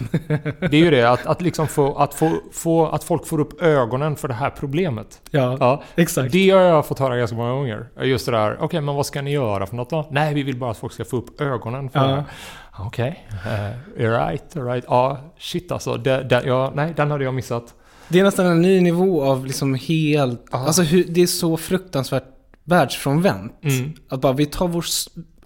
[0.59, 3.61] Det är ju det, att, att, liksom få, att, få, få, att folk får upp
[3.61, 5.21] ögonen för det här problemet.
[5.31, 6.31] ja, Ja, exakt.
[6.31, 7.89] Det har jag fått höra ganska många gånger.
[8.01, 10.07] Just det där, okej men vad ska ni göra för något då?
[10.11, 12.07] Nej, vi vill bara att folk ska få upp ögonen för Ja.
[12.15, 12.23] det.
[12.79, 14.05] Okej, okay.
[14.07, 14.85] uh, right, right.
[14.87, 15.97] Ja, shit alltså.
[15.97, 17.73] Det, det, ja, nej, den hade jag missat.
[18.07, 20.45] Det är nästan en ny nivå av liksom helt...
[20.51, 20.57] Ja.
[20.57, 22.23] Alltså hur, det är så fruktansvärt
[22.63, 23.53] världsfrånvänt.
[23.63, 23.93] Mm.
[24.09, 24.85] Att bara vi tar vår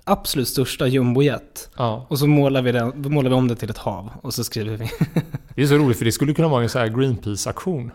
[0.04, 2.06] absolut största jumbojet Ja.
[2.10, 4.78] och så målar vi, den, målar vi om det till ett hav och så skriver
[4.78, 4.90] vi.
[5.56, 7.92] Det är så roligt för det skulle kunna vara en sån här Greenpeace-aktion.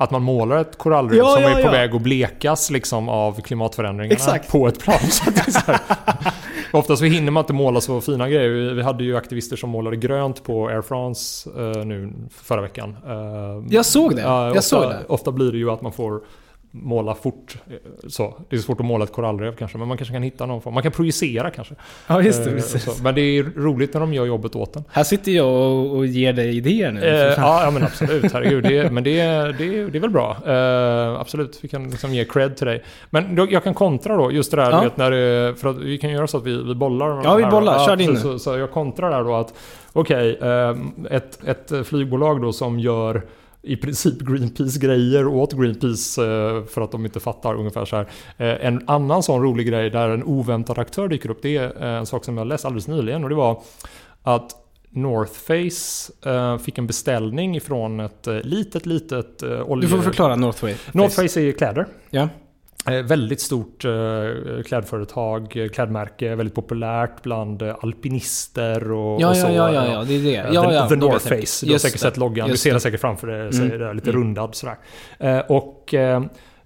[0.00, 1.70] Att man målar ett korallrev Ja, som ja, är på ja.
[1.70, 4.50] väg att blekas liksom av klimatförändringarna Exakt.
[4.52, 4.98] på ett plan.
[5.10, 5.60] Så att det så.
[6.78, 8.74] Ofta så hinner man inte måla så fina grejer.
[8.74, 12.96] Vi- hade ju aktivister som målade grönt på Air France eh, nu förra veckan.
[13.06, 14.22] Eh, Jag såg det.
[14.22, 14.98] Ja, jag ofta, såg det.
[15.08, 16.20] Ofta blir det ju att man får
[16.70, 17.56] måla fort.
[18.08, 18.34] Så.
[18.48, 20.74] Det är svårt att måla ett korallrev kanske, men man kanske kan hitta någon form.
[20.74, 21.74] Man kan projicera kanske.
[22.06, 22.50] Ja, just det.
[22.50, 23.02] Eh, precis.
[23.02, 24.84] Men det är roligt när de gör jobbet åt en.
[24.90, 27.00] Här sitter jag och, och ger dig idéer nu.
[27.00, 28.32] Eh, ja, ja, men absolut.
[28.32, 28.64] Herregud.
[28.64, 29.22] Det, men det,
[29.58, 30.36] det, det är väl bra.
[30.46, 31.58] Eh, absolut.
[31.62, 32.84] Vi kan liksom ge cred till dig.
[33.10, 34.80] Men då, jag kan kontra då, just det där, Ja.
[34.80, 37.20] vet, när för att vi kan göra så att vi, vi bollar.
[37.24, 37.78] Ja, vi bollar.
[37.78, 37.84] då.
[37.86, 38.24] Kör din precis.
[38.24, 38.32] nu.
[38.32, 39.54] så, så jag kontrar där då att,
[39.92, 40.76] okej, eh,
[41.10, 43.22] ett, ett flygbolag då som gör
[43.62, 48.06] i princip Greenpeace-grejer åt Greenpeace eh, för att de inte fattar ungefär så här.
[48.36, 51.98] Eh, En annan sån rolig grej där en oväntad aktör dyker upp, det är eh,
[51.98, 53.62] en sak som jag läste alldeles nyligen och det var
[54.22, 54.50] att
[54.90, 59.88] North Face fick en beställning ifrån ett litet, litet olje...
[59.88, 60.74] Du får förklara Northway.
[60.92, 61.86] North Face är kläder.
[62.10, 62.28] Ja.
[62.90, 63.90] Eh, väldigt stort eh,
[64.66, 69.46] klädföretag, eh, klädmärke, väldigt populärt bland alpinister och, Ja, och så.
[69.46, 70.54] ja, ja, ja, ja, det är det.
[70.54, 71.28] Ja, the, ja, the North.
[71.28, 71.66] Face.
[71.66, 72.48] Du har säkert sett loggan.
[72.50, 73.40] Du ser den säkert framför dig.
[73.40, 73.72] Mm.
[73.72, 74.22] är det lite Mm.
[74.22, 74.76] rundad sådär.
[75.48, 75.94] Och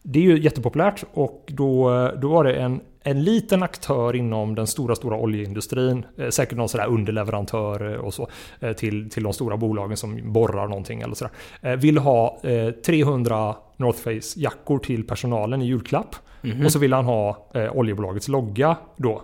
[0.05, 4.67] det är ju jättepopulärt och då, då var det en, en liten aktör inom den
[4.67, 6.07] stora, stora oljeindustrin.
[6.19, 8.29] Eh, säkert någon sådär underleverantör eh, och så.
[8.61, 11.77] Eh, till, till de stora bolagen som borrar någonting eller sådär.
[11.77, 16.17] Vill ha eh, 300 North Face jackor till personalen i julklapp.
[16.43, 16.65] Mhm.
[16.65, 19.23] Och så vill han ha oljebolagets logga då.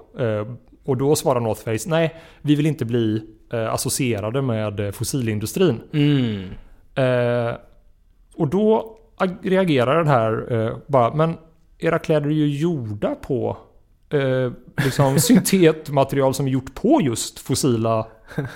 [0.84, 5.80] Och då svarar North Face nej, vi vill inte bli associerade med fossilindustrin.
[5.92, 6.48] Mm.
[8.36, 11.34] Och då ag- reagerar den här bara, men
[11.78, 13.56] era kläder är ju gjorda på
[14.11, 14.53] eh,
[14.85, 18.07] liksom syntetmaterial som är gjort på just fossila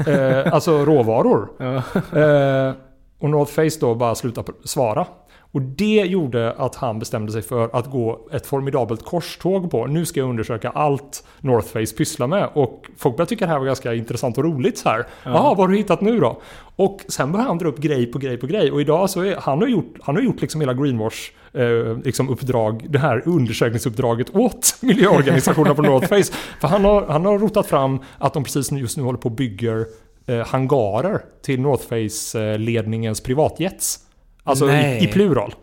[0.07, 1.49] eh, alltså råvaror.
[1.59, 1.75] Ja.
[2.21, 2.75] Eh,
[3.19, 5.07] och North Face då bara slutar svara.
[5.53, 9.87] Och det gjorde att han bestämde sig för att gå ett formidabelt korståg på.
[9.87, 12.49] Nu ska jag undersöka allt North Face pysslar med.
[12.55, 15.07] Och folk började tycka det här var ganska intressant och roligt så här.
[15.25, 16.41] Jaha, vad har du hittat nu då?
[16.77, 18.71] Och sen började han dra upp grej på grej på grej.
[18.71, 22.29] Och idag så är han har gjort, han har gjort liksom hela greenwash eh, liksom
[22.29, 26.33] uppdrag, det här undersökningsuppdraget åt miljöorganisationerna på North Face.
[26.61, 29.35] För han har, han har rotat fram att de precis just nu håller på och
[29.35, 29.87] bygger
[30.27, 33.99] eh, hangarer till North Face-ledningens privatjets.
[34.44, 35.55] Alltså i, i plural.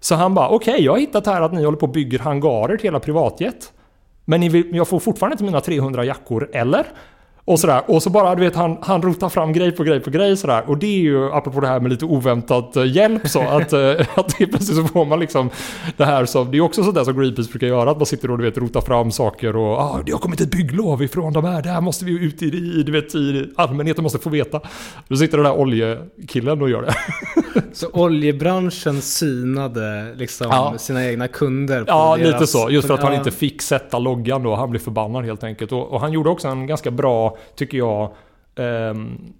[0.00, 2.76] Så han bara, okej jag har hittat här att ni håller på och bygger hangarer
[2.76, 3.72] till hela privatjet.
[4.24, 6.86] Men vill, jag får fortfarande inte mina 300 jackor, eller?
[7.50, 7.82] Och sådär.
[7.86, 10.64] Och så bara, du vet, han, han rotar fram grej på grej på grej sådär.
[10.66, 13.90] Och det är ju, apropå det här med lite oväntat eh, hjälp så, att, eh,
[14.14, 15.50] att det plötsligt så får man liksom
[15.96, 18.38] det här som, det är också sådär som Greenpeace brukar göra, att man sitter och
[18.38, 21.62] du vet, rotar fram saker och ah, det har kommit ett bygglov ifrån de här,
[21.62, 24.60] det här måste vi ut i, i du vet, i, allmänheten måste få veta.
[25.08, 26.94] Då sitter den där oljekillen och gör det.
[27.72, 30.74] Så oljebranschen synade liksom Ja.
[30.78, 32.70] sina egna kunder Ja, deras, lite så.
[32.70, 34.54] Just för att han inte fick sätta loggan då.
[34.54, 35.72] Han blev förbannad helt enkelt.
[35.72, 38.10] Och, och han gjorde också en ganska bra, tycker jag,
[38.56, 39.32] mm,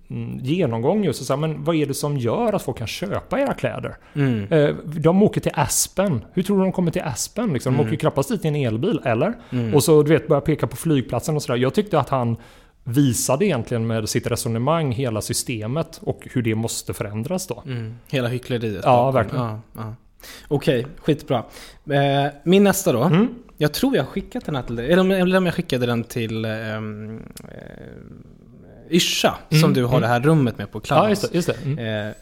[0.42, 1.24] genomgång just.
[1.24, 3.96] Så här, men vad är det som gör att folk kan köpa era kläder?
[4.14, 4.52] Mm.
[4.52, 6.24] Eh, de åker till Aspen.
[6.32, 7.52] Hur tror du de kommer till Aspen?
[7.52, 7.74] Liksom?
[7.76, 9.34] De åker ju knappast dit i en elbil, eller?
[9.50, 9.74] Mm.
[9.74, 11.58] Och så du vet, börja peka på flygplatsen och sådär.
[11.58, 12.36] Jag tyckte att han
[12.84, 17.62] visade egentligen med sitt resonemang hela systemet och hur det måste förändras då.
[17.66, 17.94] Mm.
[18.08, 18.82] Hela hyckleriet.
[18.84, 19.44] Ja, verkligen.
[19.44, 19.94] Ja, ja.
[20.48, 21.44] Okej, skitbra.
[21.90, 23.02] Eh, min nästa då.
[23.02, 23.28] Mm.
[23.62, 24.92] Jag tror jag har skickat den här till dig.
[24.92, 26.50] Eller om- jag skickade den till eh,
[28.90, 30.00] Yrsa, som Mm, du har mm.
[30.02, 31.52] det här rummet med på Ja, just Clubhouse.
[31.52, 31.52] det.
[31.52, 31.82] Just det.
[31.84, 32.08] Mm.
[32.08, 32.14] Eh,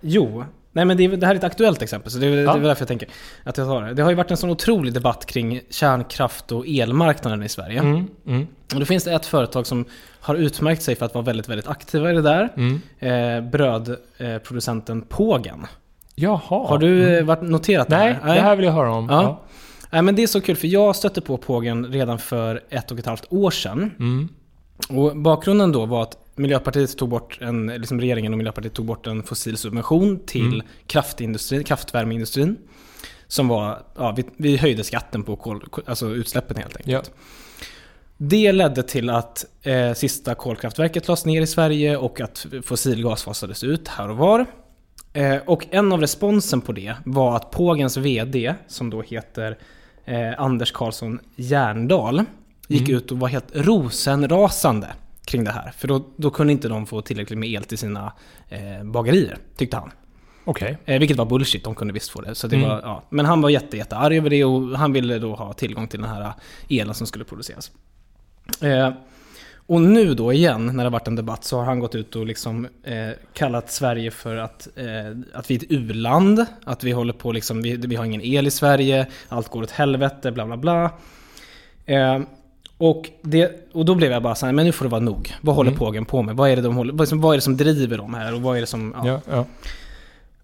[0.00, 2.42] jo, nej men det, är- det här är ett aktuellt exempel, så det är, det
[2.42, 2.56] Ja.
[2.56, 3.08] är därför jag tänker
[3.44, 3.94] att jag tar det.
[3.94, 7.78] Det har ju varit en sån otrolig debatt kring kärnkraft och elmarknaden i Sverige.
[7.80, 8.06] Mm.
[8.26, 8.46] Mm.
[8.74, 9.84] Och då finns det ett företag som
[10.20, 12.48] har utmärkt sig för att vara väldigt, väldigt aktiva i det där.
[12.56, 12.80] Mm.
[12.98, 15.66] Eh, brödproducenten Pågen.
[16.14, 16.40] Jaha.
[16.68, 18.34] Har du eh, varit noterat Nej, det här?
[18.34, 19.08] det här vill jag höra om.
[19.10, 19.40] Ja.
[19.90, 22.98] Nej men det är så kul för jag stötte på Pågen redan för ett och
[22.98, 23.90] ett halvt år sedan.
[23.98, 24.28] Mm.
[24.88, 29.06] Och bakgrunden då var att Miljöpartiet tog bort en, liksom regeringen och Miljöpartiet tog bort
[29.06, 30.66] en fossilsubvention till Mm.
[30.86, 32.56] kraftindustrin, kraftvärmeindustrin.
[33.26, 37.10] Som var, ja vi, vi höjde skatten på kol, alltså utsläppen helt enkelt.
[37.10, 37.14] Ja.
[38.16, 43.64] Det ledde till att eh, sista kolkraftverket lades ner i Sverige och att fossilgas fasades
[43.64, 44.46] ut här och var.
[45.12, 49.58] Eh, och en av responsen på det var att Pågens VD, som då heter
[50.08, 52.24] eh, Anders Karlsson Järndal,
[52.68, 54.88] gick ut och var helt rosenrasande
[55.24, 55.70] kring det här.
[55.76, 58.12] För då, då kunde inte de få tillräckligt med el till sina
[58.48, 59.90] eh, bagerier, tyckte han.
[60.44, 60.78] Okej.
[60.84, 62.34] Eh, vilket var bullshit, de kunde visst få det.
[62.34, 62.68] Så det Mm.
[62.68, 63.02] var, ja.
[63.10, 66.00] Men han var jätte, jätte arg över det och han ville då ha tillgång till
[66.00, 66.32] den här
[66.68, 67.70] elen som skulle produceras.
[68.60, 68.90] Eh,
[69.68, 72.16] och nu då igen, när det har varit en debatt, så har han gått ut
[72.16, 72.94] och liksom eh,
[73.32, 74.84] kallat Sverige för att, eh,
[75.34, 76.46] att vi är ett u-land.
[76.64, 79.70] Att vi håller på liksom, vi, vi har ingen el i Sverige, allt går åt
[79.70, 80.90] helvete, bla bla bla.
[81.86, 82.20] Eh,
[82.78, 85.34] och, det, och då blev jag bara så här, men nu får det vara nog.
[85.40, 85.78] Vad håller Mm.
[85.78, 86.36] pågen på med?
[86.36, 88.14] Vad är, det de håller, vad, är det som, vad är det som driver dem
[88.14, 88.34] här?
[88.34, 88.94] Och vad är det som...
[89.04, 89.20] ja.
[89.28, 89.44] Ja,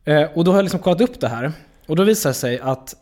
[0.04, 0.12] ja.
[0.12, 1.52] Eh, och då har jag liksom kollat upp det här.
[1.86, 2.94] Och då visar det sig att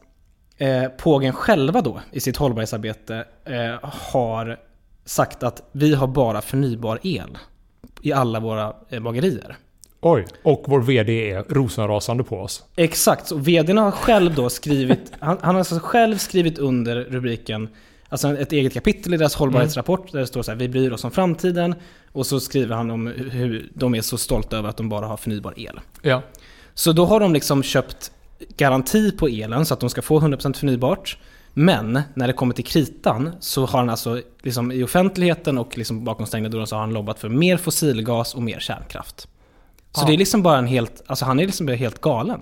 [0.58, 4.58] eh, Pågen själva då i sitt hållbarhetsarbete eh, har
[5.04, 7.38] sagt att vi har bara förnybar el
[8.02, 9.56] i alla våra eh, bagerier.
[10.00, 10.26] Oj.
[10.42, 12.64] Och vår VD är rosenrasande på oss.
[12.76, 17.68] Exakt, så vdn har själv då skrivit, han, han har alltså själv skrivit under rubriken,
[18.08, 21.04] alltså ett eget kapitel i deras hållbarhetsrapport där det står så här, vi bryr oss
[21.04, 21.74] om framtiden.
[22.12, 25.16] Och så skriver han om hur de är så stolta över att de bara har
[25.16, 25.80] förnybar el.
[26.02, 26.22] Ja.
[26.74, 28.12] Så då har de liksom köpt
[28.56, 31.18] garanti på elen så att de ska få 100% förnybart.
[31.54, 36.04] Men när det kommer till kritan så har han alltså liksom i offentligheten och liksom
[36.04, 39.20] bakom stängda dörrar så har han lobbat för mer fossilgas och mer kärnkraft.
[39.20, 40.06] Så Ja.
[40.06, 42.40] det är liksom bara en helt, alltså han är liksom helt galen.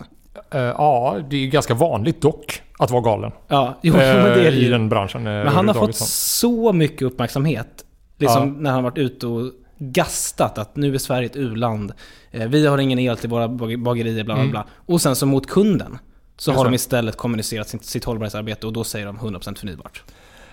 [0.50, 3.32] Eh, ja, det är ganska vanligt dock att vara galen.
[3.48, 5.22] Ja, jo, men det är Eh, I den branschen.
[5.22, 6.72] Men han har fått så.
[6.72, 7.84] mycket uppmärksamhet.
[8.18, 8.54] Liksom Ja.
[8.60, 11.92] när han varit ute och gastat att nu är Sverige ett u-land.
[12.30, 14.50] Eh, Vi har ingen el till våra bag- bagerier, bla bla Mm.
[14.50, 14.66] bla.
[14.86, 15.98] Och sen så mot kunden
[16.40, 20.02] så har de istället kommunicerat sitt, sitt hållbarhetsarbete och då säger de 100% förnybart.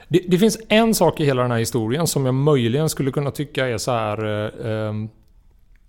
[0.07, 3.31] Det, det finns en sak i hela den här historien som jag möjligen skulle kunna
[3.31, 5.09] tycka är så här eh, ehm,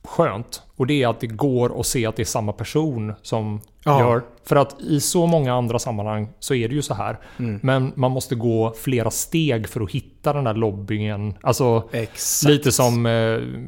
[0.09, 0.63] skönt.
[0.77, 4.01] Och det är att det går att se att det är samma person som Ja.
[4.01, 4.23] gör.
[4.45, 7.19] För att i så många andra sammanhang så är det ju så här.
[7.39, 7.61] Mm.
[7.63, 11.35] Men man måste gå flera steg för att hitta den där lobbyingen.
[11.41, 12.51] Alltså Exakt.
[12.51, 13.13] Lite som eh,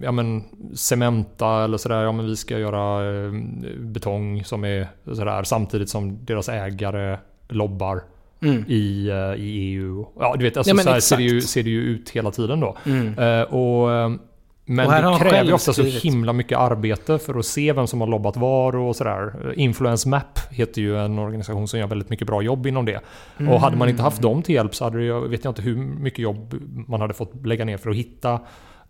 [0.03, 2.03] ja, men, Cementa eller sådär.
[2.03, 3.33] Ja, men vi ska göra eh,
[3.79, 5.43] betong som är sådär.
[5.43, 8.03] Samtidigt som deras ägare lobbar
[8.43, 8.65] Mm.
[8.69, 10.07] i, eh, i EU.
[10.19, 12.31] Ja, du vet, alltså, men så här ser, det ju, ser det ju ut hela
[12.31, 12.77] tiden då.
[12.87, 13.19] Mm.
[13.19, 14.11] Eh, och, eh,
[14.71, 18.09] men det kräver ju ofta så himla mycket arbete för att se vem som har
[18.09, 19.53] lobbat var och sådär.
[19.57, 23.01] Influence Map heter ju en organisation som gör väldigt mycket bra jobb inom det.
[23.49, 25.77] Och hade man inte haft dem till hjälp så hade jag vet jag inte hur
[25.77, 26.55] mycket jobb
[26.89, 28.41] man hade fått lägga ner för att hitta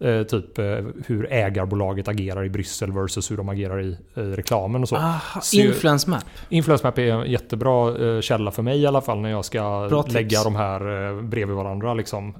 [0.01, 0.65] eh, typ eh,
[1.07, 4.97] hur ägarbolaget agerar i Bryssel versus hur de agerar i, i reklamen och så.
[4.97, 6.25] Aha, Så influence map.
[6.49, 9.87] Influence Map är en jättebra eh, källa för mig i alla fall när jag ska
[10.09, 11.95] lägga de här eh, bredvid varandra.
[11.95, 12.35] Liksom.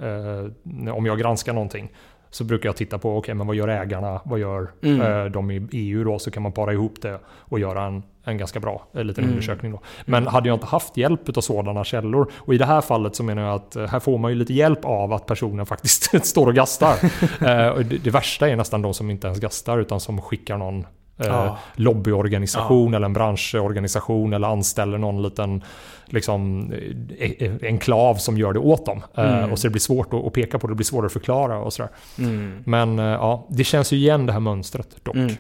[0.87, 1.91] Eh, om jag granskar någonting
[2.31, 4.21] så brukar jag titta på, okej men vad gör ägarna?
[4.25, 5.01] Vad gör Mm.
[5.01, 6.19] eh, de i EU då?
[6.19, 9.33] Så kan man para ihop det och göra en, en ganska bra eh, liten Mm.
[9.33, 9.81] undersökning då.
[10.05, 13.23] Men hade jag inte haft hjälp av sådana källor och i det här fallet så
[13.23, 16.47] menar jag att eh, här får man ju lite hjälp av att personen faktiskt står
[16.47, 16.93] och gastar.
[17.41, 20.87] eh, det, det värsta är nästan de som inte ens gastar utan som skickar någon
[21.27, 21.59] Ja.
[21.75, 25.65] lobbyorganisation eller en branschorganisation eller anställer någon liten
[26.07, 26.73] liksom,
[27.19, 29.03] eh, eh, enklav som gör det åt dem.
[29.15, 29.53] Eh, Mm.
[29.53, 31.91] och så det blir svårt att, peka på, det blir svårare att förklara och sådär.
[32.19, 32.63] Mm.
[32.67, 35.15] Men eh, ja, det känns ju igen det här mönstret dock.
[35.15, 35.35] Mm.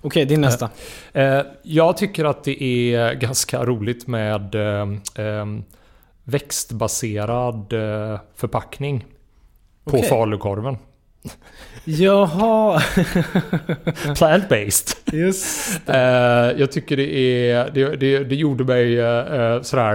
[0.00, 0.70] Okej, din nästa.
[1.12, 4.82] Eh, jag tycker att det är ganska roligt med eh,
[5.26, 5.46] eh,
[6.24, 9.04] växtbaserad eh, förpackning
[9.84, 10.76] på falukorven.
[11.84, 12.78] Jaha,
[14.16, 14.96] Plant-based.
[15.12, 15.96] just Eh,
[16.60, 17.70] jag tycker det är...
[17.70, 19.94] Det, det, det gjorde mig eh, sådär...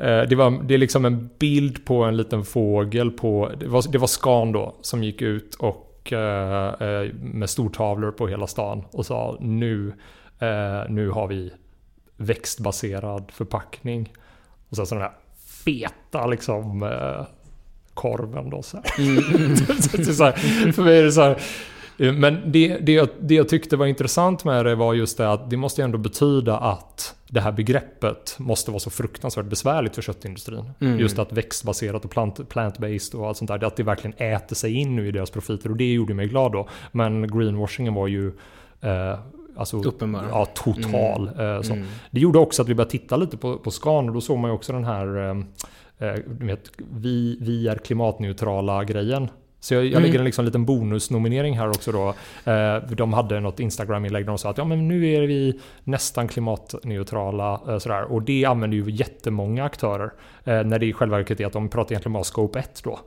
[0.00, 3.52] Eh, det, var, det är liksom en bild på en liten fågel på...
[3.60, 5.82] Det var, det var Scan då som gick ut och
[7.12, 9.92] med stortavlor på hela stan och sa nu,
[10.88, 11.52] nu har vi
[12.16, 14.12] växtbaserad förpackning.
[14.68, 15.14] Och sen sådana här
[15.64, 16.82] feta liksom
[17.96, 20.72] korven då så här.
[20.72, 21.40] För mig är det så här.
[21.98, 25.32] eh, Men det, det, jag, det jag tyckte var intressant med det var just det
[25.32, 30.02] att det måste ändå betyda att det här begreppet måste vara så fruktansvärt besvärligt för
[30.02, 30.70] köttindustrin.
[30.98, 33.64] Just att växtbaserat och plant, plant-based och allt sånt där.
[33.64, 36.52] Att det verkligen äter sig in nu i deras profiter och det gjorde mig glad
[36.52, 36.68] då.
[36.92, 38.26] Men greenwashingen var ju
[38.80, 39.18] eh,
[39.58, 40.24] Alltså, Uppenbar.
[40.30, 41.30] Ja, total.
[41.38, 41.76] eh, Så.
[42.10, 44.50] Det gjorde också att vi började titta lite på, på Scan och då såg man
[44.50, 45.34] ju också den här eh,
[46.26, 49.28] vet, vi, vi är klimatneutrala grejen.
[49.60, 52.14] Så jag, jag lägger en liksom liten bonusnominering här också då.
[52.52, 56.28] Eh, de hade något Instagram-inlägg där de sa att ja, men nu är vi nästan
[56.28, 57.60] klimatneutrala.
[57.68, 58.02] Eh, sådär.
[58.02, 60.12] Och det använder ju jättemånga aktörer.
[60.44, 62.98] Eh, när det i själva verket är att de pratar egentligen bara scope 1 då.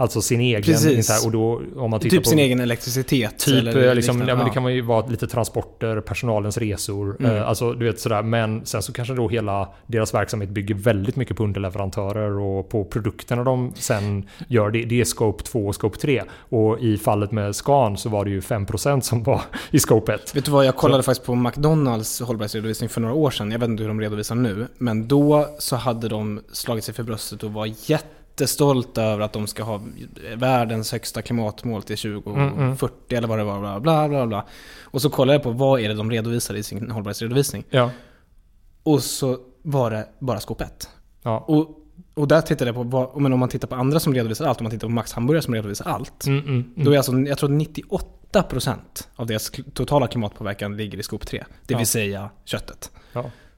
[0.00, 0.62] Alltså sin egen.
[0.62, 1.06] Precis.
[1.06, 3.38] så här, Och då, om man tittar Typ på, sin egen elektricitet.
[3.38, 7.16] Typ, eller eh, liksom, ja, men det kan man ju vara lite transporter, personalens resor.
[7.20, 7.36] Mm.
[7.36, 8.22] Eh, alltså, du vet sådär.
[8.22, 12.84] Men sen så kanske då hela deras verksamhet bygger väldigt mycket på underleverantörer och på
[12.84, 14.70] produkterna de sen gör.
[14.70, 16.22] Det, det är scope 2 och scope 3.
[16.48, 19.40] Och i fallet med Scan så var det ju 5% som var
[19.70, 20.36] i scope 1.
[20.36, 23.50] Vet du vad, jag kollade faktiskt på McDonalds hållbarhetsredovisning för några år sedan.
[23.50, 24.66] Jag vet inte hur de redovisar nu.
[24.78, 27.66] Men då så hade de slagit sig för bröstet och var
[28.40, 29.80] jättestolta över att de ska ha
[30.36, 33.60] världens högsta klimatmål till 2040 eller vad det var.
[33.60, 34.46] Bla, bla, bla, bla.
[34.82, 37.64] Och så kollade jag på vad är det de redovisar i sin hållbarhetsredovisning.
[37.70, 37.90] Ja.
[38.82, 40.88] Och så var det bara skåp 1.
[41.22, 41.38] Ja.
[41.48, 41.76] Och,
[42.14, 44.60] och där tittade jag på, vad, men om man tittar på andra som redovisar allt,
[44.60, 46.26] om man tittar på Max Hamburgare som redovisar allt.
[46.26, 46.84] Mm, mm, mm.
[46.84, 48.76] Då är alltså, jag tror 98%
[49.16, 51.44] av deras totala klimatpåverkan ligger i skop 3.
[51.66, 51.86] Det vill Ja.
[51.86, 52.90] säga köttet.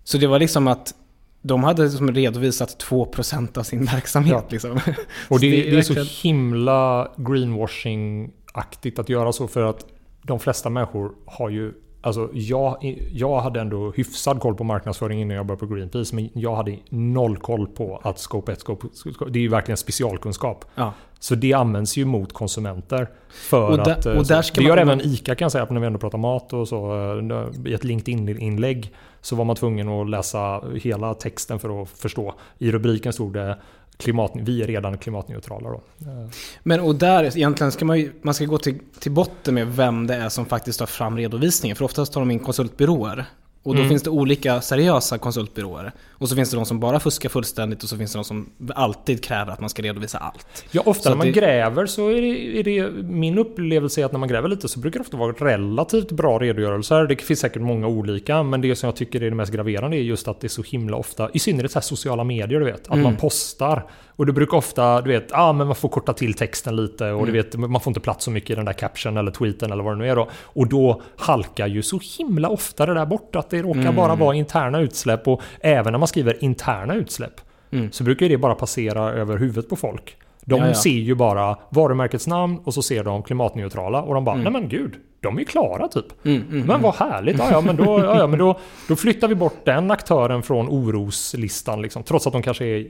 [0.05, 0.95] Så det var liksom att
[1.43, 4.32] de hade liksom redovisat 2% av sin verksamhet.
[4.34, 4.45] Ja.
[4.51, 4.70] Liksom.
[5.28, 9.86] Och det, det är så verkligen- himla greenwashing-aktigt att göra så för att
[10.22, 11.72] de flesta människor har ju
[12.05, 16.14] Alltså jag, jag hade ändå hyfsad koll på marknadsföring innan jag började på Greenpeace.
[16.16, 19.76] Men jag hade noll koll på att Scope 1, Scope, Scope det är ju verkligen
[19.76, 20.64] specialkunskap.
[20.74, 20.93] Ja.
[21.18, 23.09] Så det används ju mot konsumenter.
[23.30, 25.45] För Och där- att, eh, och så, där ska det gör man- även ICA kan
[25.45, 26.93] jag säga, när vi ändå pratar mat och så.
[27.18, 28.93] eh, I ett LinkedIn-inlägg
[29.23, 32.35] så var man tvungen att läsa hela texten för att förstå.
[32.59, 33.59] I rubriken stod det
[33.97, 35.81] klimat, vi är redan klimatneutrala då.
[36.01, 36.29] Eh.
[36.62, 40.07] Men och där, egentligen ska man ju, man ska gå till, till botten med vem
[40.07, 41.77] det är som faktiskt tar fram redovisningen.
[41.77, 43.27] För oftast tar de in konsultbyråer.
[43.65, 43.89] Och då Mm.
[43.89, 45.93] finns det olika seriösa konsultbyråer.
[46.13, 48.51] Och så finns det de som bara fuskar fullständigt och så finns det de som
[48.75, 50.65] alltid kräver att man ska redovisa allt.
[50.71, 52.91] Ja, ofta Så när man det- gräver så är det, är det...
[53.03, 56.39] Min upplevelse är att när man gräver lite så brukar det ofta vara relativt bra
[56.39, 57.07] redogörelser.
[57.07, 60.01] Det finns säkert många olika, men det som jag tycker är det mest graverande är
[60.03, 62.81] just att det är så himla ofta, i synnerhet så sociala medier, du vet.
[62.87, 63.03] Att Mm.
[63.03, 63.83] man postar.
[64.17, 67.23] Och det brukar ofta, du vet, ah, men man får korta till texten lite och
[67.23, 67.27] Mm.
[67.27, 69.85] du vet, man får inte plats så mycket i den där caption eller tweeten eller
[69.85, 70.29] vad det nu är då.
[70.45, 73.97] Och då halkar ju så himla ofta det där bort att det råkar Mm.
[73.97, 77.41] bara vara interna utsläpp och även när man skriver interna utsläpp
[77.71, 77.93] Mm.
[77.93, 80.17] så brukar ju det bara passera över huvudet på folk.
[80.45, 80.75] De Ja, ja.
[80.75, 84.69] ser ju bara varumärkets namn och så ser de klimatneutrala och de bara nej men
[84.69, 86.05] gud, de är ju klara typ.
[86.27, 88.59] Mm, mm, Men vad härligt, ja, ja, men, då, ja, ja, men då,
[88.89, 92.87] då flyttar vi bort den aktören från oroslistan liksom, trots att de kanske är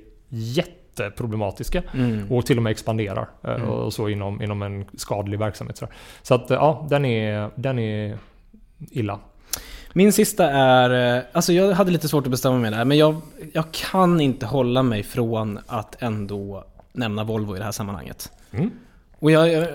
[0.99, 2.32] jätteproblematiska mm.
[2.32, 5.76] och till och med expanderar eh, och så inom, inom en skadlig verksamhet.
[5.76, 5.88] Så,
[6.22, 8.18] så att ja, den är, den är
[8.90, 9.18] illa.
[9.93, 13.20] Min sista är, eh, alltså jag hade lite svårt att bestämma mig där, men jag,
[13.53, 18.32] jag kan inte hålla mig från att ändå nämna Volvo i det här sammanhanget.
[18.51, 18.70] Mm.
[19.18, 19.66] Och jag,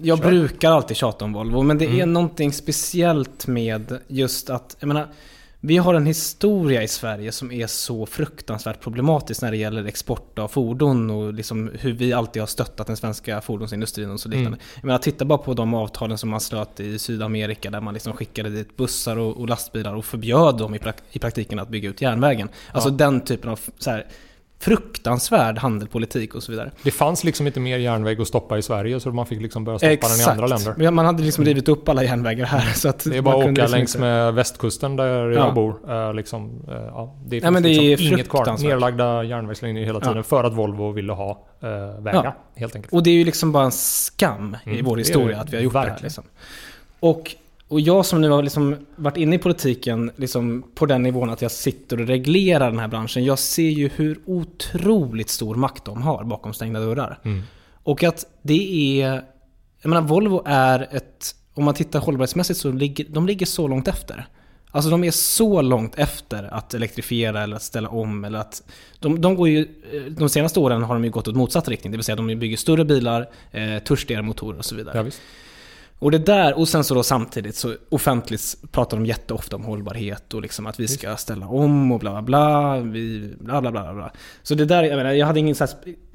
[0.00, 2.12] jag, brukar alltid tjata om Volvo, men det är Mm.
[2.12, 5.08] någonting speciellt med just att, jag menar,
[5.64, 10.38] vi har en historia i Sverige som är så fruktansvärt problematisk när det gäller export
[10.38, 14.48] av fordon och liksom hur vi alltid har stöttat den svenska fordonsindustrin och så liknande.
[14.48, 14.60] Mm.
[14.74, 18.12] Jag menar, titta bara på de avtalen som man slöt i Sydamerika där man liksom
[18.12, 21.90] skickade dit bussar och, och lastbilar och förbjöd dem i, prak- i praktiken att bygga
[21.90, 22.48] ut järnvägen.
[22.72, 22.94] Alltså Ja.
[22.94, 24.06] den typen av så här,
[24.62, 26.70] fruktansvärd handelpolitik och så vidare.
[26.82, 29.78] Det fanns liksom inte mer järnväg att stoppa i Sverige så man fick liksom börja
[29.78, 30.90] stoppa den i andra länder.
[30.90, 32.72] Man hade liksom rivit upp alla järnvägar här.
[32.74, 35.44] Så att Det är bara att åka liksom längs inte- med västkusten där Ja.
[35.46, 35.90] jag bor.
[35.90, 38.62] Eh, liksom, eh, ja, det finns Nej, men det är liksom inget kvar.
[38.68, 40.22] Nerlagda järnvägslinjer hela tiden Ja.
[40.22, 41.68] för att Volvo ville ha eh,
[42.02, 42.34] vägar.
[42.56, 42.92] Helt enkelt.
[42.94, 45.56] Och det är ju liksom bara en skam i Mm, vår är historia att vi
[45.56, 45.86] har gjort det här.
[45.86, 46.06] Verkligen.
[46.06, 46.24] Liksom.
[47.00, 47.34] Och,
[47.72, 51.42] och jag som nu har liksom varit inne i politiken liksom på den nivån att
[51.42, 53.24] jag sitter och reglerar den här branschen.
[53.24, 57.18] Jag ser ju hur otroligt stor makt de har bakom stängda dörrar.
[57.24, 57.42] Mm.
[57.82, 59.22] Och att det är...
[59.82, 61.34] Jag menar Volvo är ett...
[61.54, 64.26] Om man tittar hållbarhetsmässigt så ligger de ligger så långt efter.
[64.70, 68.62] Alltså de är så långt efter att elektrifiera eller att ställa om eller att...
[69.00, 69.60] De, de går ju...
[69.92, 71.90] eh, De senaste åren har de ju gått åt motsatt riktning.
[71.90, 74.98] Det vill säga de bygger större bilar, eh, törstigare motorer och så vidare.
[74.98, 75.10] Ja.
[76.02, 80.34] Och det där, och sen så då samtidigt så offentligt pratar de jätteofta om hållbarhet
[80.34, 82.78] och liksom att vi ska ställa om och bla bla bla.
[82.80, 84.12] Vi, bla bla bla bla.
[84.42, 85.66] Så det där, jag menar, jag hade ingen så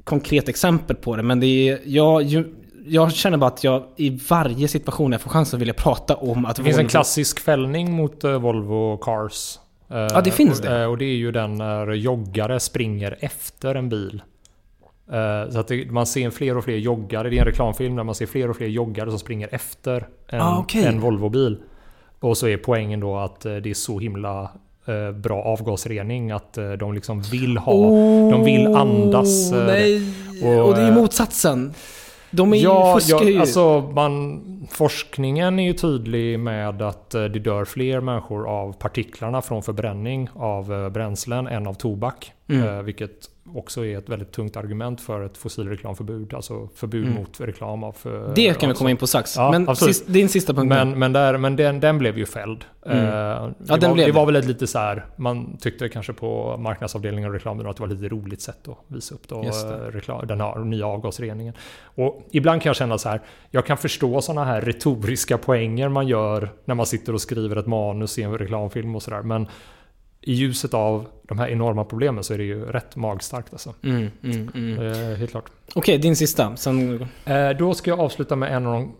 [0.04, 2.54] konkret exempel på det men det är, jag, ju,
[2.86, 6.44] jag känner bara att jag i varje situation jag får chansen vill jag prata om
[6.44, 9.58] att Det finns en Volvo- klassisk fällning mot eh, Volvo Cars.
[9.90, 10.80] Eh, Ja, det finns det.
[10.82, 14.22] eh, Och det är ju den när joggare springer efter en bil.
[15.12, 17.30] Eh, Så att det, man ser fler och fler joggare.
[17.30, 20.40] Det är en reklamfilm där man ser fler och fler joggare som springer efter en,
[20.40, 20.84] Ah, okej.
[20.84, 21.58] en Volvo-bil.
[22.20, 24.50] Och så är poängen då att eh, det är så himla
[24.86, 27.74] eh, bra avgasrening att de liksom vill ha...
[28.30, 29.52] de vill andas.
[29.52, 30.02] Nej,
[30.44, 31.74] och, och, det är motsatsen.
[32.30, 33.38] De är Ja, fuskar ja ju.
[33.40, 39.62] alltså man, forskningen är ju tydlig med att det dör fler människor av partiklarna från
[39.62, 42.32] förbränning av bränslen än av tobak.
[42.48, 42.68] Mm.
[42.68, 46.34] Eh, Vilket också är ett väldigt tungt argument för ett fossilreklamförbud.
[46.34, 47.14] Alltså förbud Mm.
[47.18, 47.96] mot reklam av...
[48.04, 48.74] eh, det kan vi alltså.
[48.74, 49.36] komma in på strax.
[49.36, 50.68] Ja, men sist, din sista punkt.
[50.68, 52.64] Men, men, där, men den, den blev ju fälld.
[52.86, 52.98] Mm.
[52.98, 53.10] Eh,
[53.66, 57.28] Ja, det, var, det var väl ett lite så här, man tyckte kanske på marknadsavdelningen
[57.28, 59.42] och reklamen att det var ett lite roligt sätt att visa upp då,
[59.92, 61.54] reklam, den här nya avgasreningen.
[61.84, 63.20] Och ibland kan jag känna så här,
[63.50, 67.66] jag kan förstå sådana här retoriska poänger man gör när man sitter och skriver ett
[67.66, 69.22] manus i en reklamfilm och sådär.
[69.22, 69.46] Men
[70.20, 73.74] i ljuset av de här enorma problemen så är det ju rätt magstarkt alltså.
[73.82, 74.86] Mm, mm, mm.
[74.86, 75.44] Eh, helt klart.
[75.74, 76.56] Okej, din sista.
[76.56, 77.06] Sen...
[77.24, 78.92] Eh, då ska jag avsluta med en av de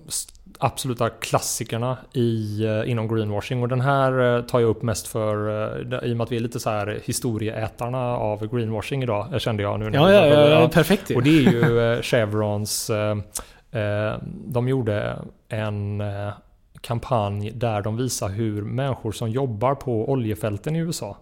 [0.58, 3.62] absoluta klassikerna i, eh, inom greenwashing.
[3.62, 5.48] Och den här eh, tar jag upp mest för,
[5.92, 9.62] eh, i och med att vi är lite så här historieätarna av greenwashing idag, kände
[9.62, 9.90] jag nu.
[9.90, 10.50] när Ja, ja, pratade.
[10.50, 11.10] ja, perfekt.
[11.10, 13.16] Och det är ju Chevrons, eh,
[14.46, 15.18] de gjorde
[15.48, 16.02] en
[16.80, 21.16] kampanj där de visar hur människor som jobbar på oljefälten i USA,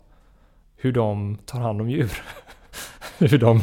[0.77, 2.23] hur de tar hand om djur.
[3.19, 3.61] hur de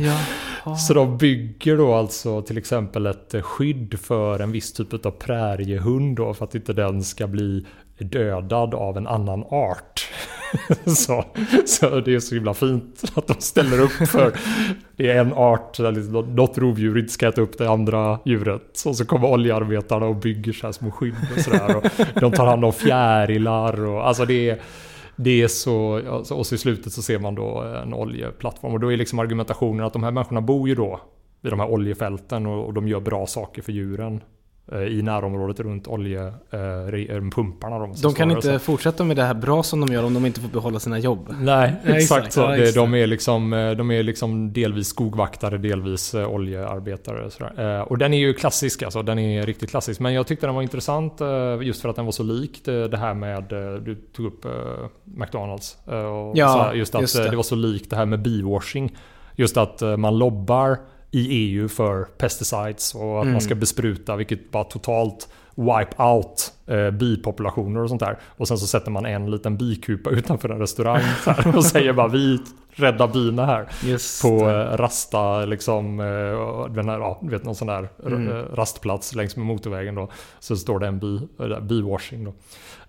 [0.66, 0.76] Ja.
[0.76, 6.18] så de bygger då alltså till exempel ett skydd för en viss typ av präriehund
[6.18, 7.66] då för att inte den ska bli
[7.98, 10.10] dödad av en annan art.
[10.86, 11.26] så,
[11.66, 14.34] så det är så himla fint att de ställer upp för
[14.96, 18.84] det är en art, liksom något rovdjur inte ska äta upp det andra djuret.
[18.86, 21.92] Och så kommer oljearbetarna och bygger så här små skydd och sådär.
[22.20, 24.60] De tar hand om fjärilar och alltså det är
[25.16, 28.74] det är så, alltså, och så i slutet så ser man då eh, en oljeplattform.
[28.74, 31.02] Och då är liksom argumentationen att de här människorna bor ju då
[31.42, 34.22] vid de här oljefälten och, och de gör bra saker för djuren
[34.90, 37.80] i närområdet runt oljepumparna.
[37.80, 40.40] De, De kan inte fortsätta med det här bra som de gör om de inte
[40.42, 41.36] får behålla sina jobb.
[41.40, 42.34] Nej, Nej, exakt exakt.
[42.34, 42.40] så.
[42.42, 42.76] Ja, exakt.
[42.76, 47.26] de, är liksom, eh, de är liksom delvis skogvaktare, delvis eh, oljearbetare.
[47.26, 47.60] och.
[47.60, 49.02] Eh, Och den är ju klassisk, alltså.
[49.04, 50.00] Den är riktigt klassisk.
[50.00, 51.28] Men jag tyckte den var intressant eh,
[51.62, 54.52] just för att den var så lik det, här med, eh, du tog upp eh,
[55.04, 55.78] McDonalds.
[55.88, 57.30] eh, Och Ja, just att just eh, det.
[57.30, 58.96] det var så likt det här med biwashing.
[59.36, 60.78] Just att eh, man lobbar
[61.14, 63.32] i EU för pesticides och att Mm.
[63.32, 68.20] man ska bespruta vilket bara totalt wipe out eh, bipopulationer och sånt där.
[68.38, 72.08] Och sen så sätter man en liten bikupa utanför en restaurang här, och säger bara
[72.08, 72.40] vi
[72.76, 73.68] räddar bina här.
[73.84, 78.28] Just På eh, Rasta, liksom, eh, den här, ja, vet någon sån där Mm.
[78.28, 80.10] eh, rastplats längs med motorvägen då.
[80.40, 82.34] Så står det en bi, eh, biwashing då.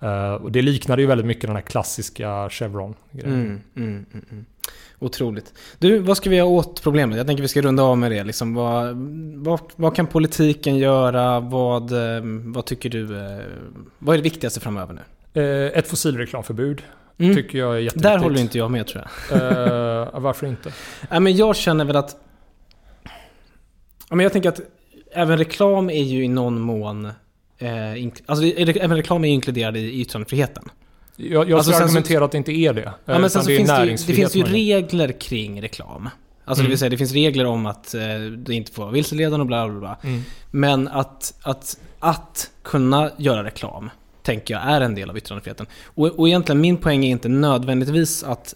[0.07, 3.33] Eh, och det liknade ju väldigt mycket den här klassiska Chevron-grejen.
[3.35, 4.45] Mm, mm, mm, mm.
[5.05, 5.53] Otroligt.
[5.79, 7.17] Du, vad ska vi göra åt problemet?
[7.19, 8.25] Jag tänker vi ska runda av med det.
[8.25, 8.97] Liksom, vad,
[9.37, 11.41] vad, vad kan politiken göra?
[11.41, 13.19] Vad, eh, vad tycker du?
[13.19, 13.39] eh,
[13.99, 15.43] Vad är det viktigaste framöver nu?
[15.43, 16.83] Eh, ett fossilreklamförbud
[17.19, 17.37] Mm.
[17.37, 18.03] tycker jag är jätteviktigt.
[18.03, 19.43] Där håller inte jag med tror jag.
[19.43, 20.73] Eh, varför inte?
[21.11, 22.17] Nej, men jag känner väl att...
[24.09, 24.61] Ja, men jag tänker att
[25.13, 27.05] även reklam är ju i någon mån...
[27.59, 27.73] Eh,
[28.27, 30.65] alltså även reklam är ju inkluderad i yttrandefriheten.
[31.17, 32.93] Jag, jag Alltså, ska sen så- argumentera att det inte är det.
[33.05, 36.09] Ja, Eh, men sen utan så det finns det, det finns ju regler kring reklam.
[36.45, 36.71] Alltså det Mm.
[36.71, 38.01] vill säga det finns regler om att eh,
[38.39, 39.99] det inte får vara vilseledande och bla bla bla.
[40.03, 40.23] Mm.
[40.51, 43.91] Men att, att, att kunna göra reklam,
[44.23, 45.67] tänker jag, är en del av yttrandefriheten.
[45.85, 48.55] Och, och egentligen min poäng är inte nödvändigtvis att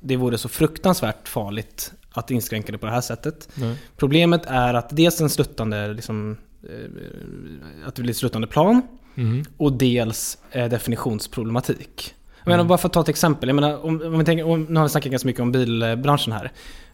[0.00, 3.48] det vore så fruktansvärt farligt att inskränka det på det här sättet.
[3.54, 3.76] Nej.
[3.96, 8.82] Problemet är att dels en sluttande, liksom, eh, att det blir ett sluttande plan.
[9.16, 9.44] Mm.
[9.56, 12.14] Och dels eh, definitionsproblematik.
[12.38, 12.68] Jag menar, Mm.
[12.68, 13.48] bara för att ta ett exempel.
[13.48, 16.32] Jag menar, om, om vi tänker, om, nu har vi snackat ganska mycket om bilbranschen
[16.32, 16.52] här.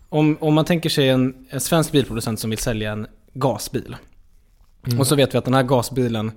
[0.08, 3.96] Om, om man tänker sig en, en svensk bilproducent som vill sälja en gasbil.
[4.86, 5.00] Mm.
[5.00, 6.32] Och så vet vi att den här gasbilen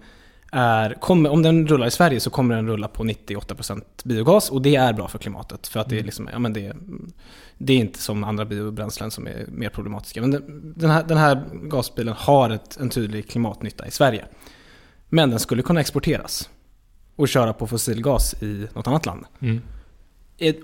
[0.52, 4.62] är, kommer, om den rullar i Sverige så kommer den rulla på 98% biogas och
[4.62, 5.68] det är bra för klimatet.
[5.68, 6.06] För att det är, Mm.
[6.06, 6.74] liksom, ja, men det,
[7.58, 10.22] det är inte som andra biobränslen som är mer problematiska.
[10.22, 14.26] Men den, den, här, den här gasbilen har ett, en tydlig klimatnytta i Sverige.
[15.10, 16.50] Men den skulle kunna exporteras.
[17.16, 19.26] och köra på fossilgas i något annat land.
[19.40, 19.62] Mm.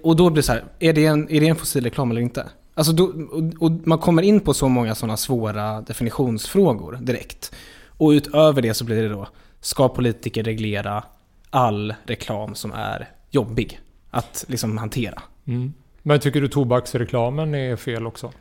[0.03, 2.49] Och då blir det så här, är det en, är det en fossilreklam eller inte?
[2.73, 7.51] Alltså då, och, och man kommer in på så många sådana svåra definitionsfrågor direkt.
[7.87, 9.27] Och utöver det så blir det då,
[9.61, 11.03] ska politiker reglera
[11.49, 13.79] all reklam som är jobbig
[14.09, 15.21] att liksom hantera?
[15.45, 15.73] Mm.
[16.01, 18.31] Men tycker du tobaksreklamen är fel också?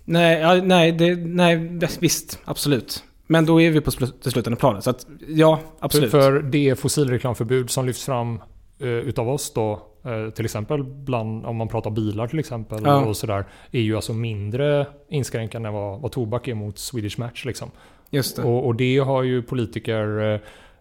[0.05, 3.05] Nej, ja, nej, det, nej, visst, absolut.
[3.35, 3.91] Men då är vi på
[4.22, 4.85] det slutande planet.
[4.85, 6.11] Så att, ja, absolut.
[6.11, 8.41] För, det fossilreklamförbud som lyfts fram
[8.78, 13.05] eh, utav oss då, eh, till exempel bland, om man pratar bilar till exempel Ja.
[13.05, 17.45] och sådär, är ju alltså mindre inskränkande än vad, vad tobak är mot Swedish Match
[17.45, 17.70] liksom.
[18.11, 18.43] Just det.
[18.43, 20.41] Och, och det har ju politiker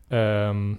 [0.09, 0.77] eh, ehm,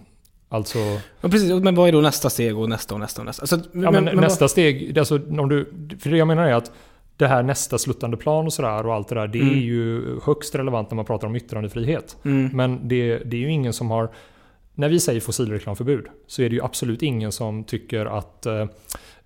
[0.49, 0.79] Alltså,
[1.20, 3.43] Ja, precis, men vad är då nästa steg och nästa och nästa och nästa?
[3.43, 6.72] Alltså, ja, men, nästa steg, alltså, om du, för det jag menar är att
[7.17, 9.59] det här nästa sluttande plan och sådär och allt det där, det är Mm.
[9.59, 12.17] ju högst relevant när man pratar om yttrandefrihet.
[12.25, 12.51] Mm.
[12.57, 14.09] Men det, det är ju ingen som har...
[14.75, 18.61] När vi säger fossilreklamförbud så är det ju absolut ingen som tycker att eh,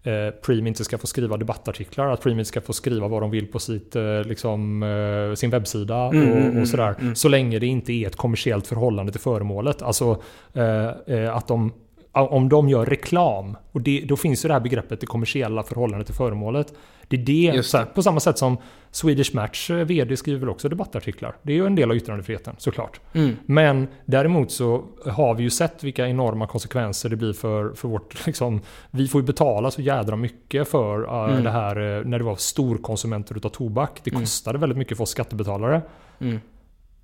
[0.03, 3.31] eh, Preem inte ska få skriva debattartiklar, att Preem inte ska få skriva vad de
[3.31, 6.95] vill på sitt, eh, liksom, eh, sin webbsida Mm, mm, och, mm, och sådär.
[7.01, 7.15] mm.
[7.15, 9.83] Så länge det inte är ett kommersiellt förhållande till föremålet.
[9.83, 10.23] Alltså
[10.55, 10.87] eh,
[11.17, 11.73] eh, att de
[12.13, 16.07] om de gör reklam, och det, då finns ju det här begreppet det kommersiella förhållandet
[16.07, 16.75] till föremålet.
[17.09, 17.79] Det är det, det.
[17.79, 18.57] här, på samma sätt som
[18.91, 21.37] Swedish Match eh, VD skriver väl också debattartiklar.
[21.43, 23.01] Det är ju en del av yttrandefriheten såklart.
[23.13, 23.37] Mm.
[23.47, 28.27] Men däremot så har vi ju sett vilka enorma konsekvenser det blir för, för vårt...
[28.27, 31.45] Liksom, vi får ju betala så jädra mycket för eh, Mm.
[31.45, 34.01] det här eh, när det var storkonsumenter utav tobak.
[34.05, 34.23] Det Mm.
[34.23, 35.83] kostade väldigt mycket för oss skattebetalare.
[36.21, 36.41] Mm.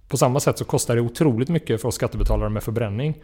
[0.08, 3.14] På samma sätt så kostar det otroligt mycket för oss skattebetalare med förbränning.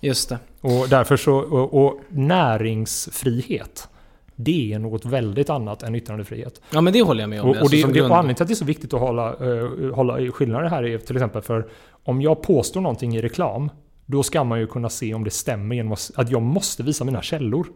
[0.00, 0.38] Just det.
[0.60, 1.34] Och därför så...
[1.36, 3.88] Och, och näringsfrihet.
[4.36, 6.60] Det är något väldigt annat än yttrandefrihet.
[6.70, 7.48] Ja men det håller jag med om.
[7.48, 9.34] Och, och, alltså, det, det, och anledningen till att det är så viktigt att hålla,
[9.36, 11.68] uh, hålla skillnader här är till exempel för
[12.04, 13.70] om jag påstår någonting i reklam
[14.06, 17.04] då ska man ju kunna se om det stämmer genom att att jag måste visa
[17.04, 17.66] mina källor.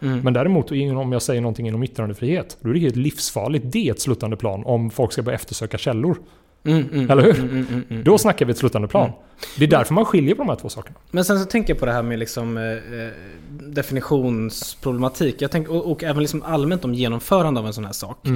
[0.00, 0.20] Mm.
[0.20, 3.72] Men däremot om jag säger någonting inom yttrandefrihet då är det helt livsfarligt.
[3.72, 6.18] Det är ett sluttande plan om folk ska börja eftersöka källor.
[6.64, 7.38] Mm, mm, Eller hur?
[7.38, 8.04] Mm, mm, mm, mm.
[8.04, 9.12] Då snackar vi ett sluttande plan.
[9.58, 10.96] Det är därför man skiljer på de här två sakerna.
[11.10, 13.12] Men sen så tänker jag på det här med liksom, eh, eh,
[13.48, 15.42] definitionsproblematik.
[15.42, 18.26] Jag tänker, och, och även liksom allmänt om genomförande av en sån här sak.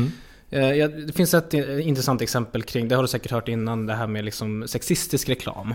[0.51, 3.87] Eh, ja, det finns ett eh, intressant exempel kring, det har du säkert hört innan,
[3.87, 5.75] det här med liksom sexistisk reklam.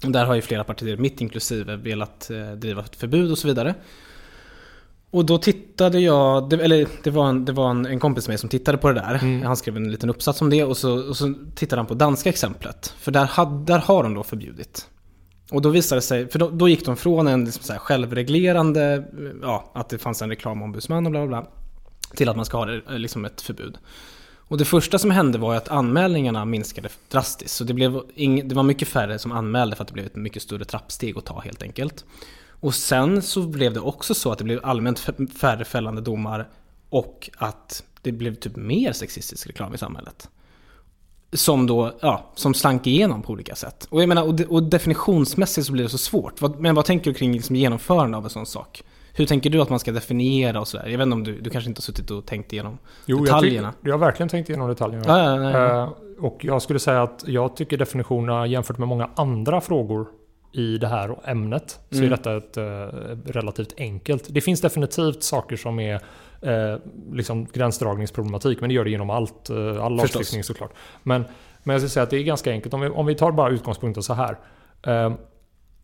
[0.00, 3.74] Där har ju flera partier, mitt inklusive, velat eh, driva ett förbud och så vidare.
[5.14, 8.32] Och då tittade jag, det, eller det var, en, det var en, en kompis med
[8.32, 9.14] mig som tittade på det där.
[9.22, 9.42] Mm.
[9.42, 12.28] Han skrev en liten uppsats om det och så, och så tittade han på danska
[12.28, 12.94] exemplet.
[12.98, 14.88] För där, had, där har de då förbjudit.
[15.50, 17.80] Och då visade det sig, för då, då gick de från en liksom så här
[17.80, 19.04] självreglerande,
[19.42, 21.50] ja, att det fanns en reklamombudsman och bla bla bla,
[22.14, 23.78] till att man ska ha eh, liksom ett förbud.
[24.38, 27.54] Och det första som hände var att anmälningarna minskade drastiskt.
[27.54, 30.16] Så det, blev ing, det var mycket färre som anmälde för att det blev ett
[30.16, 32.04] mycket större trappsteg att ta helt enkelt.
[32.64, 34.98] Och sen så blev det också så att det blev allmänt
[35.40, 36.48] färre fällande domar
[36.90, 40.28] och att det blev typ mer sexistisk reklam i samhället.
[41.32, 43.86] Som då, ja, som slank igenom på olika sätt.
[43.90, 46.58] Och jag menar, och, de, och definitionsmässigt så blir det så svårt.
[46.58, 48.82] Men vad tänker du kring liksom genomförande av en sån sak?
[49.12, 50.84] Hur tänker du att man ska definiera och sådär?
[50.88, 53.24] Jag vet inte om du, du kanske inte har suttit och tänkt igenom Jo, jag,
[53.26, 53.72] detaljerna?
[53.72, 55.04] tycker- jag har verkligen tänkt igenom detaljerna.
[55.06, 55.82] Ja, ja, ja, ja.
[55.82, 60.06] Eh, och jag skulle säga att jag tycker definitionerna jämfört med många andra frågor
[60.54, 62.06] i det här ämnet så Mm.
[62.12, 62.62] är detta ett eh,
[63.32, 64.26] relativt enkelt.
[64.28, 65.94] Det finns definitivt saker som är
[66.42, 66.78] eh,
[67.12, 70.14] liksom gränsdragningsproblematik men det gör det genom allt, eh, all Förstås.
[70.14, 70.72] lagstiftning såklart.
[71.02, 71.24] Men,
[71.62, 72.74] men jag skulle säga att det är ganska enkelt.
[72.74, 74.38] Om vi, om vi tar bara utgångspunkten så här.
[74.86, 75.14] Eh,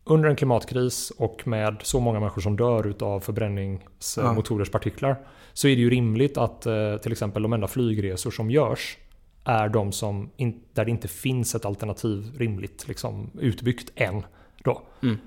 [0.04, 5.16] under en klimatkris och med så många människor som dör utav förbränningsmotorers partiklar
[5.52, 6.62] så är det ju rimligt att
[7.02, 8.98] till exempel de enda flygresor som görs
[9.44, 14.22] är de som in, där det inte finns ett alternativ rimligt liksom, utbyggt än.
[14.64, 14.82] Då.
[15.02, 15.18] Mm.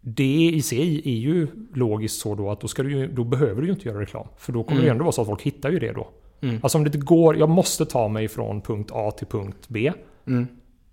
[0.00, 3.72] Det i sig är ju logiskt så då att då, du då behöver du ju
[3.72, 4.26] inte göra reklam.
[4.36, 4.84] För då kommer Mm.
[4.84, 6.08] det ändå vara så att folk hittar ju det då.
[6.40, 6.60] Mm.
[6.62, 9.92] Alltså om det går, jag måste ta mig från punkt A till punkt B.
[10.26, 10.46] Mm.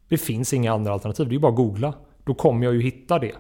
[0.10, 1.94] Det finns inga andra alternativ, det är ju bara att googla.
[2.24, 3.32] Då kommer jag ju hitta det.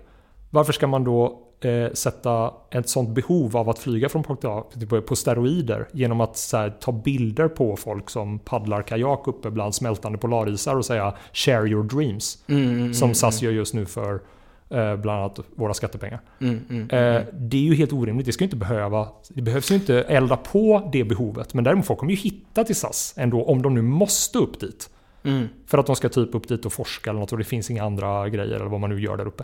[0.50, 4.66] Varför ska man då eh, sätta ett sånt behov av att flyga från punkt A
[4.72, 9.28] till punkt B på steroider genom att här, ta bilder på folk som paddlar kajak
[9.28, 13.52] uppe bland smältande polarisar och säga “share your dreams” Mm, mm, som mm, SAS gör
[13.52, 14.22] just nu för
[14.70, 16.22] eh, bland annat våra skattepengar.
[16.42, 18.26] Mm, mm, Eh, det är ju helt orimligt.
[18.26, 19.08] Det ska inte behöva...
[19.30, 21.54] Det behövs ju inte elda på det behovet.
[21.54, 24.90] Men däremot folk kommer ju hitta till SAS ändå om de nu måste upp dit.
[25.24, 25.48] mm.
[25.68, 27.84] För att de ska typ upp dit och forska eller något och det finns inga
[27.84, 29.44] andra grejer eller vad man nu gör där uppe.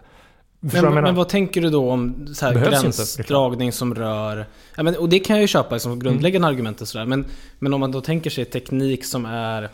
[0.64, 1.02] Men, menar?
[1.02, 4.46] men vad tänker du då om så här Behövs inte gränsdragning som rör...
[4.76, 7.06] Ja, men, och det kan jag ju köpa som grundläggande argument och sådär.
[7.06, 7.26] Men,
[7.60, 9.70] men om man då tänker sig teknik som är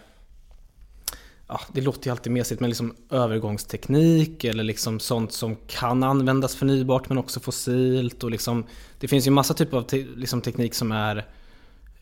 [1.47, 6.55] ja, det låter ju alltid mesigt, men liksom övergångsteknik eller liksom sånt som kan användas
[6.55, 8.65] förnybart men också fossilt och liksom
[8.99, 11.17] Det finns ju massa typer av te, liksom teknik som är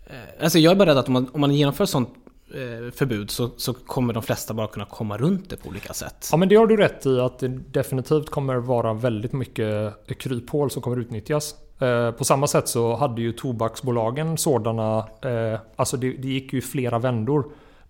[0.06, 2.10] eh, Alltså jag är bara rädd att om man, om man genomför sånt
[2.54, 6.30] eh, förbud så, så kommer de flesta bara kunna komma runt det på olika sätt.
[6.32, 10.72] Ja men det har du rätt i att det definitivt kommer vara väldigt mycket kryphål
[10.72, 11.56] som kommer utnyttjas.
[11.80, 16.62] Eh, på samma sätt så hade ju tobaksbolagen sådana, eh, alltså det, det gick ju
[16.62, 17.46] flera vändor.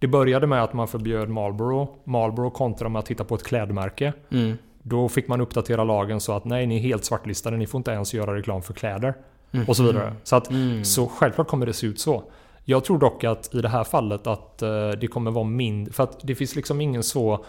[0.06, 1.88] Det började med att man förbjöd Marlboro.
[2.04, 4.14] Marlboro kontra med att titta på ett klädmärke.
[4.32, 4.58] Mm.
[4.82, 7.58] Då fick man uppdatera lagen så att nej, ni är helt svartlistade.
[7.58, 9.14] Ni får inte ens göra reklam för kläder.
[9.68, 10.16] Och så vidare.
[10.24, 10.50] Så, att,
[10.84, 12.24] så självklart kommer det se ut så.
[12.66, 15.94] Jag tror dock att i det här fallet att eh, det kommer vara mindre.
[15.94, 17.46] För att det finns liksom ingen så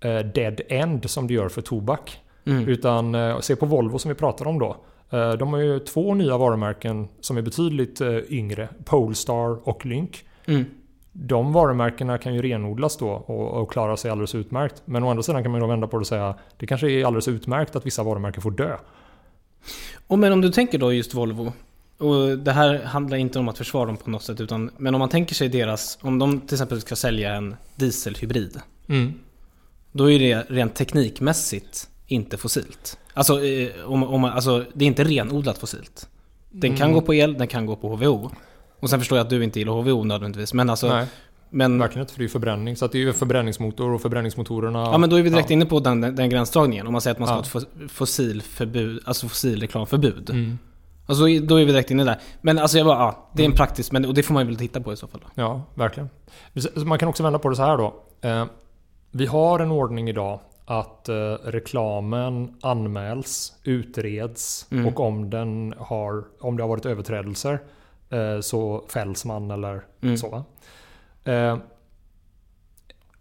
[0.00, 2.20] eh, dead end som det gör för tobak.
[2.44, 4.76] Utan eh, se på Volvo som vi pratar om då.
[5.10, 8.68] De har ju två nya varumärken som är betydligt yngre.
[8.84, 10.24] Polestar och Lynk.
[10.46, 10.64] Mm.
[11.20, 14.82] De varumärkena kan ju renodlas då och, och klara sig alldeles utmärkt.
[14.84, 17.04] Men å andra sidan kan man då vända på det och säga det kanske är
[17.04, 18.76] alldeles utmärkt att vissa varumärken får dö.
[20.06, 21.52] Och men om du tänker då just Volvo.
[21.98, 24.40] Och det här handlar inte om att försvara dem på något sätt.
[24.40, 28.60] Utan, men om man tänker sig deras, om de till exempel ska sälja en dieselhybrid.
[29.92, 32.98] Då är det rent teknikmässigt inte fossilt.
[33.14, 36.08] Alltså, eh, om, om, alltså det är inte renodlat fossilt.
[36.50, 38.30] Den kan gå på el, den kan gå på HVO.
[38.80, 40.54] Och sen förstår jag att du inte gillar HVO nödvändigtvis.
[40.54, 41.06] Men alltså, Nej,
[41.50, 42.76] men, verkligen inte för det är ju förbränning.
[42.76, 44.78] Så att det är ju förbränningsmotor och förbränningsmotorerna...
[44.78, 45.54] ja, men då är vi direkt ja.
[45.54, 46.86] inne på den, den gränsdragningen.
[46.86, 47.60] Om man säger att man ska Ja.
[47.60, 50.30] ha ett fos- fossilförbud, alltså fossilreklamförbud.
[50.30, 50.58] Mm.
[51.06, 52.18] Alltså, då är vi direkt inne där.
[52.40, 54.56] Men alltså jag bara, ja, det är en praktisk, men och det får man väl
[54.56, 55.20] titta på i så fall.
[55.24, 55.42] Då.
[55.42, 56.08] Ja, verkligen.
[56.86, 57.94] Man kan också vända på det så här då.
[58.20, 58.44] Eh,
[59.10, 61.14] vi har en ordning idag att eh,
[61.44, 67.58] reklamen anmäls, utreds och om, den har, om det har varit överträdelser
[68.40, 69.84] så fälls man eller
[70.16, 70.28] så.
[70.28, 70.44] va?
[71.32, 71.58] Eh,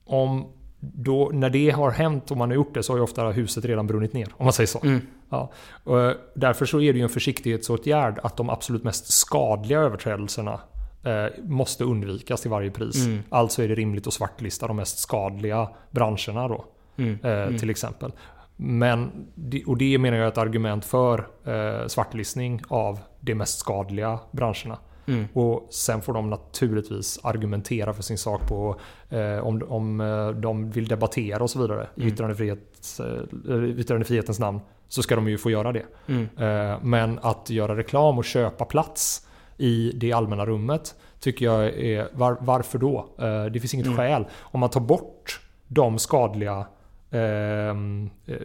[0.06, 0.48] om
[0.80, 3.66] då, när det har hänt och man har gjort det så har ju ofta huset
[3.66, 4.28] redan brunnit ner.
[4.38, 4.80] Om man säger så.
[4.84, 5.02] Mm.
[5.30, 5.52] Ja.
[5.84, 10.60] Och eh, därför så är det ju en försiktighetsåtgärd att de absolut mest skadliga överträdelserna
[11.04, 13.06] eh, måste undvikas till varje pris.
[13.06, 13.24] Mm.
[13.30, 16.66] Alltså är det rimligt att svartlista de mest skadliga branscherna då.
[16.98, 17.20] Mm.
[17.24, 18.12] Eh, Till exempel.
[18.56, 19.28] Men,
[19.66, 24.78] och det menar jag är ett argument för eh, svartlistning av de mest skadliga branscherna.
[25.08, 25.28] Mm.
[25.34, 28.76] Och sen får de naturligtvis argumentera för sin sak på
[29.10, 34.60] eh, om, om eh, de vill debattera och så vidare i yttrandefrihets, eh, yttrandefrihetens namn.
[34.88, 35.86] Så ska de ju få göra det.
[36.08, 36.28] Mm.
[36.38, 42.08] Eh, men att göra reklam och köpa plats i det allmänna rummet tycker jag är...
[42.14, 43.10] Var, varför då?
[43.20, 44.26] Eh, det finns inget skäl.
[44.40, 46.66] Om man tar bort de skadliga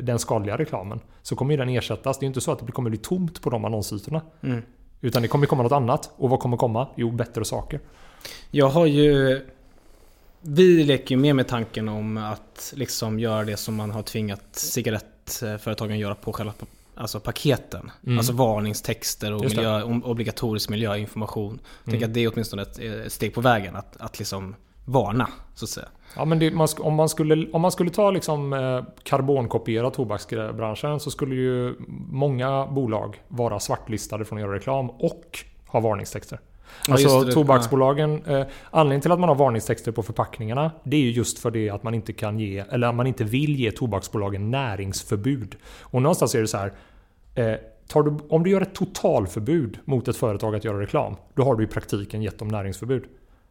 [0.00, 2.18] den skadliga reklamen så kommer ju den ersättas.
[2.18, 4.20] Det är ju inte så att det kommer bli tomt på de annonsytorna.
[4.42, 4.62] Mm.
[5.00, 6.10] Utan det kommer komma något annat.
[6.16, 6.88] Och vad kommer komma?
[6.96, 7.80] Jo, bättre saker.
[8.50, 9.40] Jag har ju...
[10.40, 14.42] Vi leker ju mer med tanken om att liksom göra det som man har tvingat
[14.52, 16.52] cigarettföretagen göra på själva
[16.94, 17.90] alltså paketen.
[18.06, 18.18] Mm.
[18.18, 21.60] Alltså varningstexter och miljö, obligatorisk miljöinformation.
[21.84, 22.10] Jag tänker Mm.
[22.10, 24.54] att det är åtminstone ett, ett steg på vägen att, att liksom
[24.84, 25.88] varna, så att säga.
[26.16, 31.00] Ja, men det, man, om, man skulle, om man skulle ta liksom, eh, karbonkopiera tobaksbranschen
[31.00, 31.74] så skulle ju
[32.10, 36.40] många bolag vara svartlistade från att göra reklam och ha varningstexter.
[36.86, 37.32] Ja, Alltså det.
[37.32, 41.50] tobaksbolagen, eh, anledningen till att man har varningstexter på förpackningarna det är ju just för
[41.50, 45.56] det att man inte kan ge, eller att man inte vill ge tobaksbolagen näringsförbud.
[45.82, 46.72] Och någonstans är det så här,
[47.34, 47.54] eh,
[47.94, 51.64] du, om du gör ett totalförbud mot ett företag att göra reklam, då har du
[51.64, 53.04] i praktiken gett dem näringsförbud.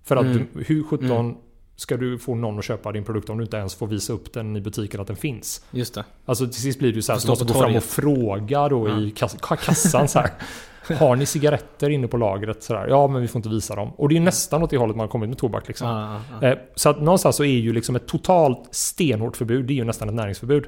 [0.04, 0.48] För att Mm.
[0.54, 1.36] du, hur 17
[1.82, 4.34] ska du få någon att köpa din produkt om du inte ens får visa upp
[4.34, 5.66] den i butiken att den finns?
[5.72, 6.04] Just det.
[6.26, 8.90] Alltså till sist blir det ju så här du måste gå fram och fråga då
[8.90, 10.30] i kass ka- kassan så här.
[11.00, 12.64] Har ni cigaretter inne på lagret?
[12.64, 12.88] Så där?
[12.88, 13.92] Ja, men vi får inte visa dem.
[13.96, 15.68] Och det är nästan åt det hållet man har kommit med tobak.
[15.68, 15.88] Liksom.
[15.88, 16.48] Ja, ja, ja.
[16.48, 19.84] Eh, Så att någonstans så är ju liksom ett totalt stenhårt förbud, det är ju
[19.84, 20.66] nästan ett näringsförbud.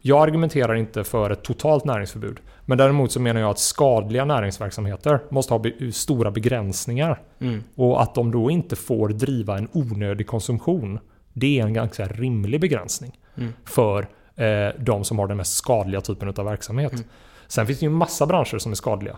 [0.00, 2.40] Jag argumenterar inte för ett totalt näringsförbud.
[2.68, 7.20] Men däremot så menar jag att skadliga näringsverksamheter måste ha be- stora begränsningar.
[7.40, 7.62] Mm.
[7.74, 10.98] Och att de då inte får driva en onödig konsumtion.
[11.32, 13.52] Det är en ganska rimlig begränsning Mm.
[13.64, 14.06] för
[14.36, 16.92] eh, de som har den mest skadliga typen av verksamhet.
[16.92, 17.04] Mm.
[17.46, 19.16] Sen finns det ju massa branscher som är skadliga.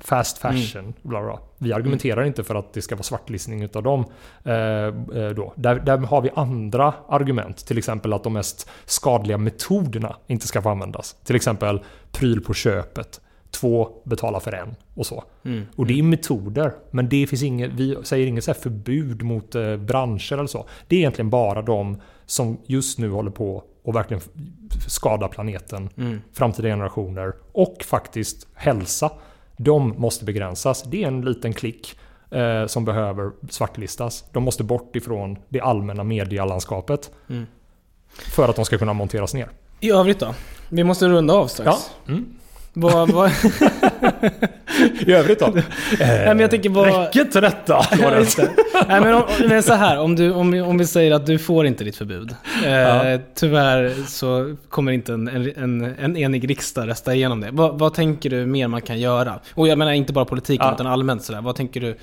[0.00, 1.38] Fast fashion, bla bla.
[1.58, 4.04] Vi argumenterar inte för att det ska vara svartlistning utav dem.
[4.44, 5.52] Eh, eh, då.
[5.56, 7.66] Där, där har vi andra argument.
[7.66, 11.16] Till exempel att de mest skadliga metoderna inte ska få användas.
[11.24, 11.80] Till exempel
[12.12, 13.20] pryl på köpet.
[13.50, 15.24] Två betala för en och så.
[15.44, 15.66] Mm.
[15.76, 16.72] Och det är metoder.
[16.90, 20.66] Men det finns inget, vi säger inget så här förbud mot eh, branscher eller så.
[20.88, 24.22] Det är egentligen bara de som just nu håller på och verkligen
[24.86, 26.20] skada planeten, Mm.
[26.32, 29.10] framtida generationer och faktiskt hälsa.
[29.62, 30.82] De måste begränsas.
[30.82, 31.98] Det är en liten klick.
[32.30, 34.24] eh, som behöver svartlistas.
[34.32, 37.10] De måste bort ifrån det allmänna medielandskapet.
[37.28, 37.46] Mm.
[38.10, 39.48] För att de ska kunna monteras ner.
[39.80, 40.34] I övrigt då?
[40.68, 41.90] Vi måste runda av strax.
[42.06, 42.12] Ja.
[42.12, 42.26] Mm.
[42.72, 43.30] Vad, vad,
[45.06, 45.46] I övrigt då?
[46.00, 47.04] Nej, men jag tänker bara...
[47.06, 47.80] Räcker inte detta?
[48.88, 51.66] Nej, men, om, men så här, om, du, om, om vi säger att du får
[51.66, 52.34] inte ditt förbud.
[52.64, 53.18] Eh, Ja.
[53.34, 57.48] Tyvärr så kommer inte en, en, en, en enig riksdag rösta igenom det.
[57.52, 59.40] Vad, vad tänker du mer man kan göra?
[59.54, 60.74] Och jag menar inte bara politiken Ja.
[60.74, 61.40] utan allmänt sådär.
[61.40, 61.96] Vad tänker du?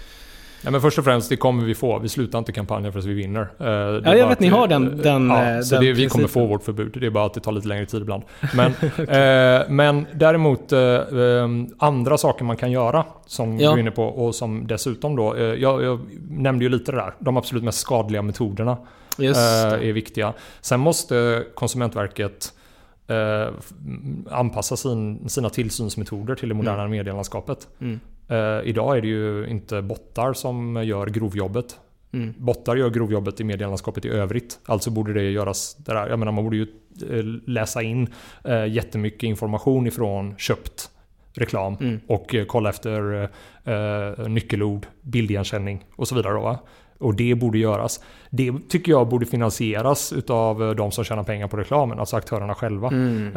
[0.67, 1.99] Ja, men först och främst, det kommer vi få.
[1.99, 3.41] Vi slutar inte kampanjen förrän vi vinner.
[3.59, 6.07] Eh, Ja, jag vet, att ni har den- den, Ja, eh, så den det, vi
[6.09, 6.97] kommer få vårt förbud.
[7.01, 8.23] Det är bara att det tar lite längre tid ibland.
[8.55, 11.47] Men, eh, men däremot eh, eh,
[11.77, 13.69] andra saker man kan göra som Ja.
[13.71, 15.99] du är inne på och som dessutom då, eh, jag, jag
[16.29, 17.13] nämnde ju lite det där.
[17.19, 18.71] De absolut mest skadliga metoderna
[19.19, 19.27] eh,
[19.89, 20.33] är viktiga.
[20.61, 22.53] Sen måste Konsumentverket
[23.07, 23.53] eh,
[24.31, 27.67] anpassa sin, sina tillsynsmetoder till det moderna medielandskapet.
[27.81, 27.99] Mm.
[28.27, 31.79] Eh, idag är det ju inte bottar som gör grovjobbet.
[32.13, 32.33] Mm.
[32.37, 34.59] Bottar gör grovjobbet i medielandskapet i övrigt.
[34.65, 36.07] Alltså borde det göras där.
[36.09, 36.67] Jag menar man borde ju
[37.09, 38.07] eh, läsa in
[38.43, 40.89] eh, jättemycket information ifrån köpt
[41.33, 41.99] reklam Mm.
[42.07, 43.29] och eh, kolla efter
[43.63, 46.33] eh, eh, nyckelord, bildigenkänning och så vidare.
[46.33, 46.59] Då, va?
[46.99, 48.03] Och det borde göras.
[48.29, 52.55] Det tycker jag borde finansieras utav eh, de som tjänar pengar på reklamen, alltså aktörerna
[52.55, 52.87] själva.
[52.87, 53.31] Mm.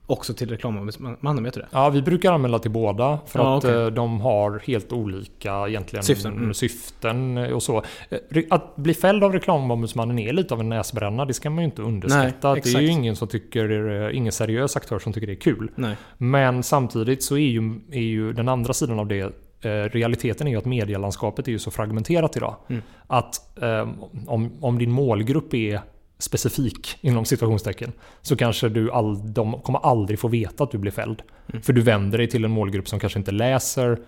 [0.08, 1.44] också till reklamombudsmannen?
[1.44, 1.68] Vet du det?
[1.72, 3.82] Ja, vi brukar anmäla till båda för Ja, att okej.
[3.82, 6.54] eh, de har helt olika egentligen Syften, mm.
[6.54, 7.84] syften och så.
[8.10, 11.66] Eh, Att bli fälld av reklamombudsmannen är lite av en näsbränna, det ska man ju
[11.66, 12.54] inte underskatta.
[12.54, 15.42] Nej, det är ju ingen som tycker, eh, ingen seriös aktör som tycker det är
[15.42, 15.72] kul.
[15.76, 15.96] Nej.
[16.18, 19.22] Men samtidigt så är ju, är ju den andra sidan av det
[19.62, 22.56] eh, Realiteten är ju att medielandskapet är ju så fragmenterat idag.
[22.70, 22.82] Mm.
[23.08, 23.90] Att eh,
[24.28, 25.82] om, om din målgrupp är
[26.18, 27.92] specifik inom situationstecken
[28.22, 31.22] så kanske du all, de kommer aldrig få veta att du blir fälld.
[31.50, 31.62] Mm.
[31.62, 34.00] För du vänder dig till en målgrupp som kanske inte läser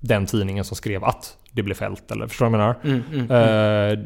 [0.00, 2.10] den tidningen som skrev att det blev fällt.
[2.10, 3.02] Eller förstår du vad jag menar?
[3.12, 3.98] Mm, mm, Eh,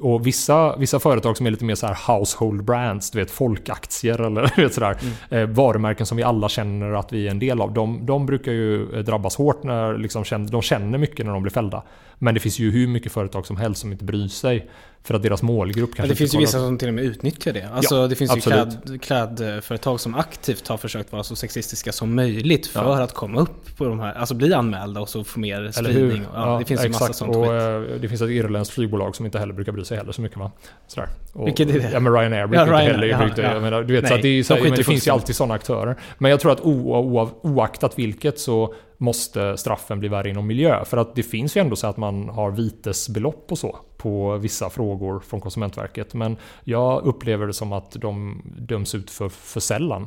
[0.00, 4.20] och vissa, vissa företag som är lite mer så här household brands, du vet folkaktier
[4.20, 4.96] eller du vet sådär.
[5.30, 5.50] Mm.
[5.50, 7.72] Eh, varumärken som vi alla känner att vi är en del av.
[7.72, 11.52] De, de brukar ju eh, drabbas hårt när liksom, de känner mycket när de blir
[11.52, 11.82] fällda.
[12.18, 14.70] Men det finns ju hur mycket företag som helst som inte bryr sig.
[15.04, 17.04] För att deras målgrupp Ja, kanske det inte finns ju vissa som till och med
[17.04, 17.68] utnyttjar det.
[17.74, 19.02] Alltså Ja, det finns ju absolut.
[19.02, 23.02] kläd, klädföretag som aktivt har försökt vara så sexistiska som möjligt för Ja.
[23.02, 26.24] att komma upp på de här, alltså bli anmälda och så få mer spridning.
[26.34, 27.18] Ja, det finns ju massa exakt.
[27.18, 27.52] sånt och, skit.
[27.92, 30.38] eh, Det finns ett irländskt flygbolag som inte heller brukar bry sig heller så mycket
[30.38, 30.50] va?
[30.86, 31.08] Sådär.
[31.32, 31.90] Och, Vilket är det?
[31.92, 33.60] Ja men Ryanair brukar Ja, inte Ryanair, heller ja, brukar, ja.
[33.60, 35.36] menar, du vet, så att det, är de så, skiter men det finns ju alltid
[35.36, 35.96] sådana aktörer.
[36.18, 40.84] Men jag tror att o, o, oaktat vilket så måste straffen bli värre inom miljö.
[40.84, 44.70] För att det finns ju ändå så att man har vitesbelopp och så på vissa
[44.70, 46.14] frågor från Konsumentverket.
[46.14, 50.06] Men jag upplever det som att de döms ut för, för sällan.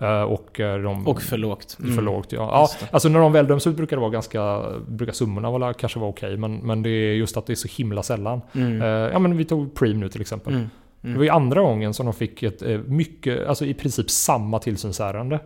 [0.00, 1.76] Eh, Och, eh, de, Och för lågt.
[1.80, 1.94] Mm.
[1.94, 2.48] för lågt, ja.
[2.52, 4.62] ja Just alltså när de väl döms ut brukar det vara ganska...
[4.88, 6.36] Brukar summorna vara, kanske vara okej.
[6.36, 8.40] men, men det är just att det är så himla sällan.
[8.52, 8.82] Mm.
[8.82, 10.52] Eh, ja men vi tog Preem nu till exempel.
[10.54, 10.68] Mm.
[11.00, 15.40] Det var ju andra gången som de fick ett mycket, alltså i princip samma tillsynsärende.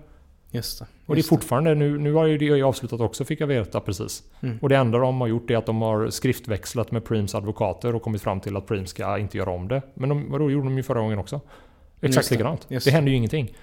[0.50, 0.86] Just det.
[1.06, 3.80] Och det är just fortfarande, nu, nu har ju det avslutat också fick jag veta
[3.80, 4.22] precis.
[4.42, 4.58] Mm.
[4.62, 8.02] Och det enda de har gjort är att de har skriftväxlat med Preems advokater och
[8.02, 9.82] kommit fram till att Preem ska inte göra om det.
[9.94, 11.40] Men de, vadå, gjorde de ju förra gången också.
[12.00, 12.66] Exakt Just likadant.
[12.68, 12.94] just Det det.
[12.94, 13.54] händer ju ingenting.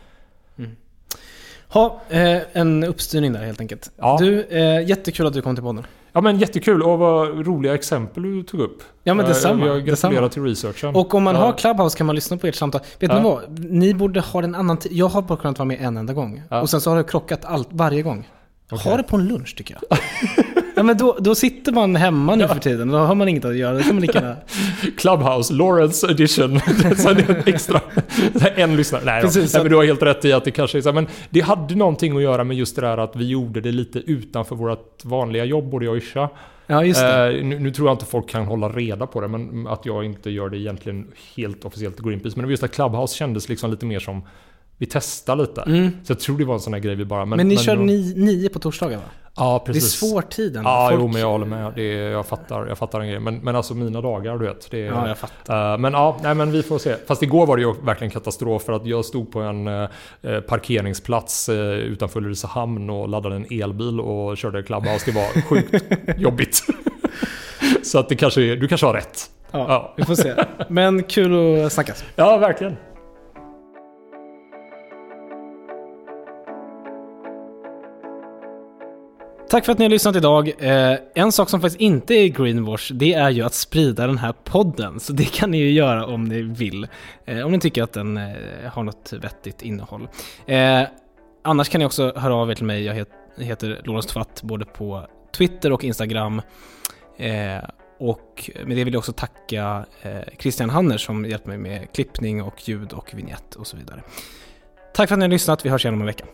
[1.73, 3.91] Ha, eh, en uppstyrning där helt enkelt.
[3.97, 4.17] Ja.
[4.19, 5.85] Du, eh, jättekul att du kom till podden.
[6.13, 8.83] Ja men jättekul och vad roliga exempel du tog upp.
[9.03, 10.95] Ja, men detsamma, Jag gratulerar till researchen.
[10.95, 11.41] Och om man Ja.
[11.41, 12.81] har Clubhouse kan man lyssna på ert samtal.
[12.99, 13.17] Vet Ja.
[13.17, 13.59] ni vad?
[13.59, 14.91] Ni borde ha en annan tid.
[14.91, 16.41] Jag har bara kunnat vara med en enda gång.
[16.49, 16.61] Ja.
[16.61, 18.27] Och sen så har det krockat allt, varje gång.
[18.71, 18.91] Okej.
[18.91, 19.99] Ha det på en lunch tycker jag.
[20.75, 22.87] ja, men då, då sitter man hemma nu för tiden.
[22.87, 23.83] Då har man inget att göra.
[23.83, 24.35] Kan man lika.
[24.97, 26.59] Clubhouse, Lawrence edition.
[26.97, 27.81] så det är en extra.
[28.55, 29.01] en lyssnare.
[29.05, 31.07] Nej, Precis, Nej men du har helt rätt i att det kanske är så Men
[31.29, 34.55] det hade någonting att göra med just det där att vi gjorde det lite utanför
[34.55, 36.29] vårt vanliga jobb, både jag och Isha.
[36.71, 37.37] Ja, just det.
[37.37, 40.05] Eh, nu, nu tror jag inte folk kan hålla reda på det, men att jag
[40.05, 42.35] inte gör det egentligen helt officiellt i Greenpeace.
[42.35, 44.21] Men det just att Clubhouse kändes liksom lite mer som
[44.79, 45.61] vi testar lite.
[45.61, 45.91] Mm.
[46.03, 47.25] Så jag tror det var en sån här grej vi bara...
[47.25, 49.03] Men, ni kör ni, nio på torsdagar va?
[49.35, 49.91] Ja, Det är precis.
[49.99, 50.69] svår tid ändå.
[50.69, 51.71] Ja, Folk- jo, men jag håller med.
[51.75, 53.19] Det är, jag, fattar, jag fattar en grej.
[53.19, 54.71] Men, men alltså mina dagar, du vet.
[54.71, 55.71] Det är, Ja, jag fattar.
[55.73, 56.95] Eh, men ja, nej, men vi får se.
[57.07, 59.87] Fast igår var det ju verkligen katastrof för att jag stod på en eh,
[60.47, 65.05] parkeringsplats eh, utanför Ulricehamn och laddade en elbil och körde Clubhouse.
[65.05, 65.83] Det var sjukt
[66.17, 66.61] jobbigt.
[67.83, 69.29] Så att det kanske du kanske har rätt.
[69.51, 69.93] Ja, Ja.
[69.97, 70.33] vi får se.
[70.69, 72.03] Men kul att snackas.
[72.15, 72.75] Ja, verkligen.
[79.49, 80.53] Tack för att ni har lyssnat idag.
[80.59, 84.33] Eh, en sak som faktiskt inte är greenwash, det är ju att sprida den här
[84.43, 84.99] podden.
[84.99, 86.87] Så det kan ni ju göra om ni vill.
[87.25, 88.33] Eh, om ni tycker att den eh,
[88.71, 90.07] har något vettigt innehåll.
[91.43, 92.83] Annars kan ni också höra av er till mig.
[92.83, 93.05] Jag
[93.37, 96.41] heter Lorentz Tvatt både på Twitter och Instagram.
[97.99, 99.85] Och med det vill jag också tacka
[100.39, 104.03] Christian Hanner som hjälpt mig med klippning och ljud och vignett och så vidare.
[104.93, 105.65] Tack för att ni har lyssnat.
[105.65, 106.25] Vi hörs igen om en vecka.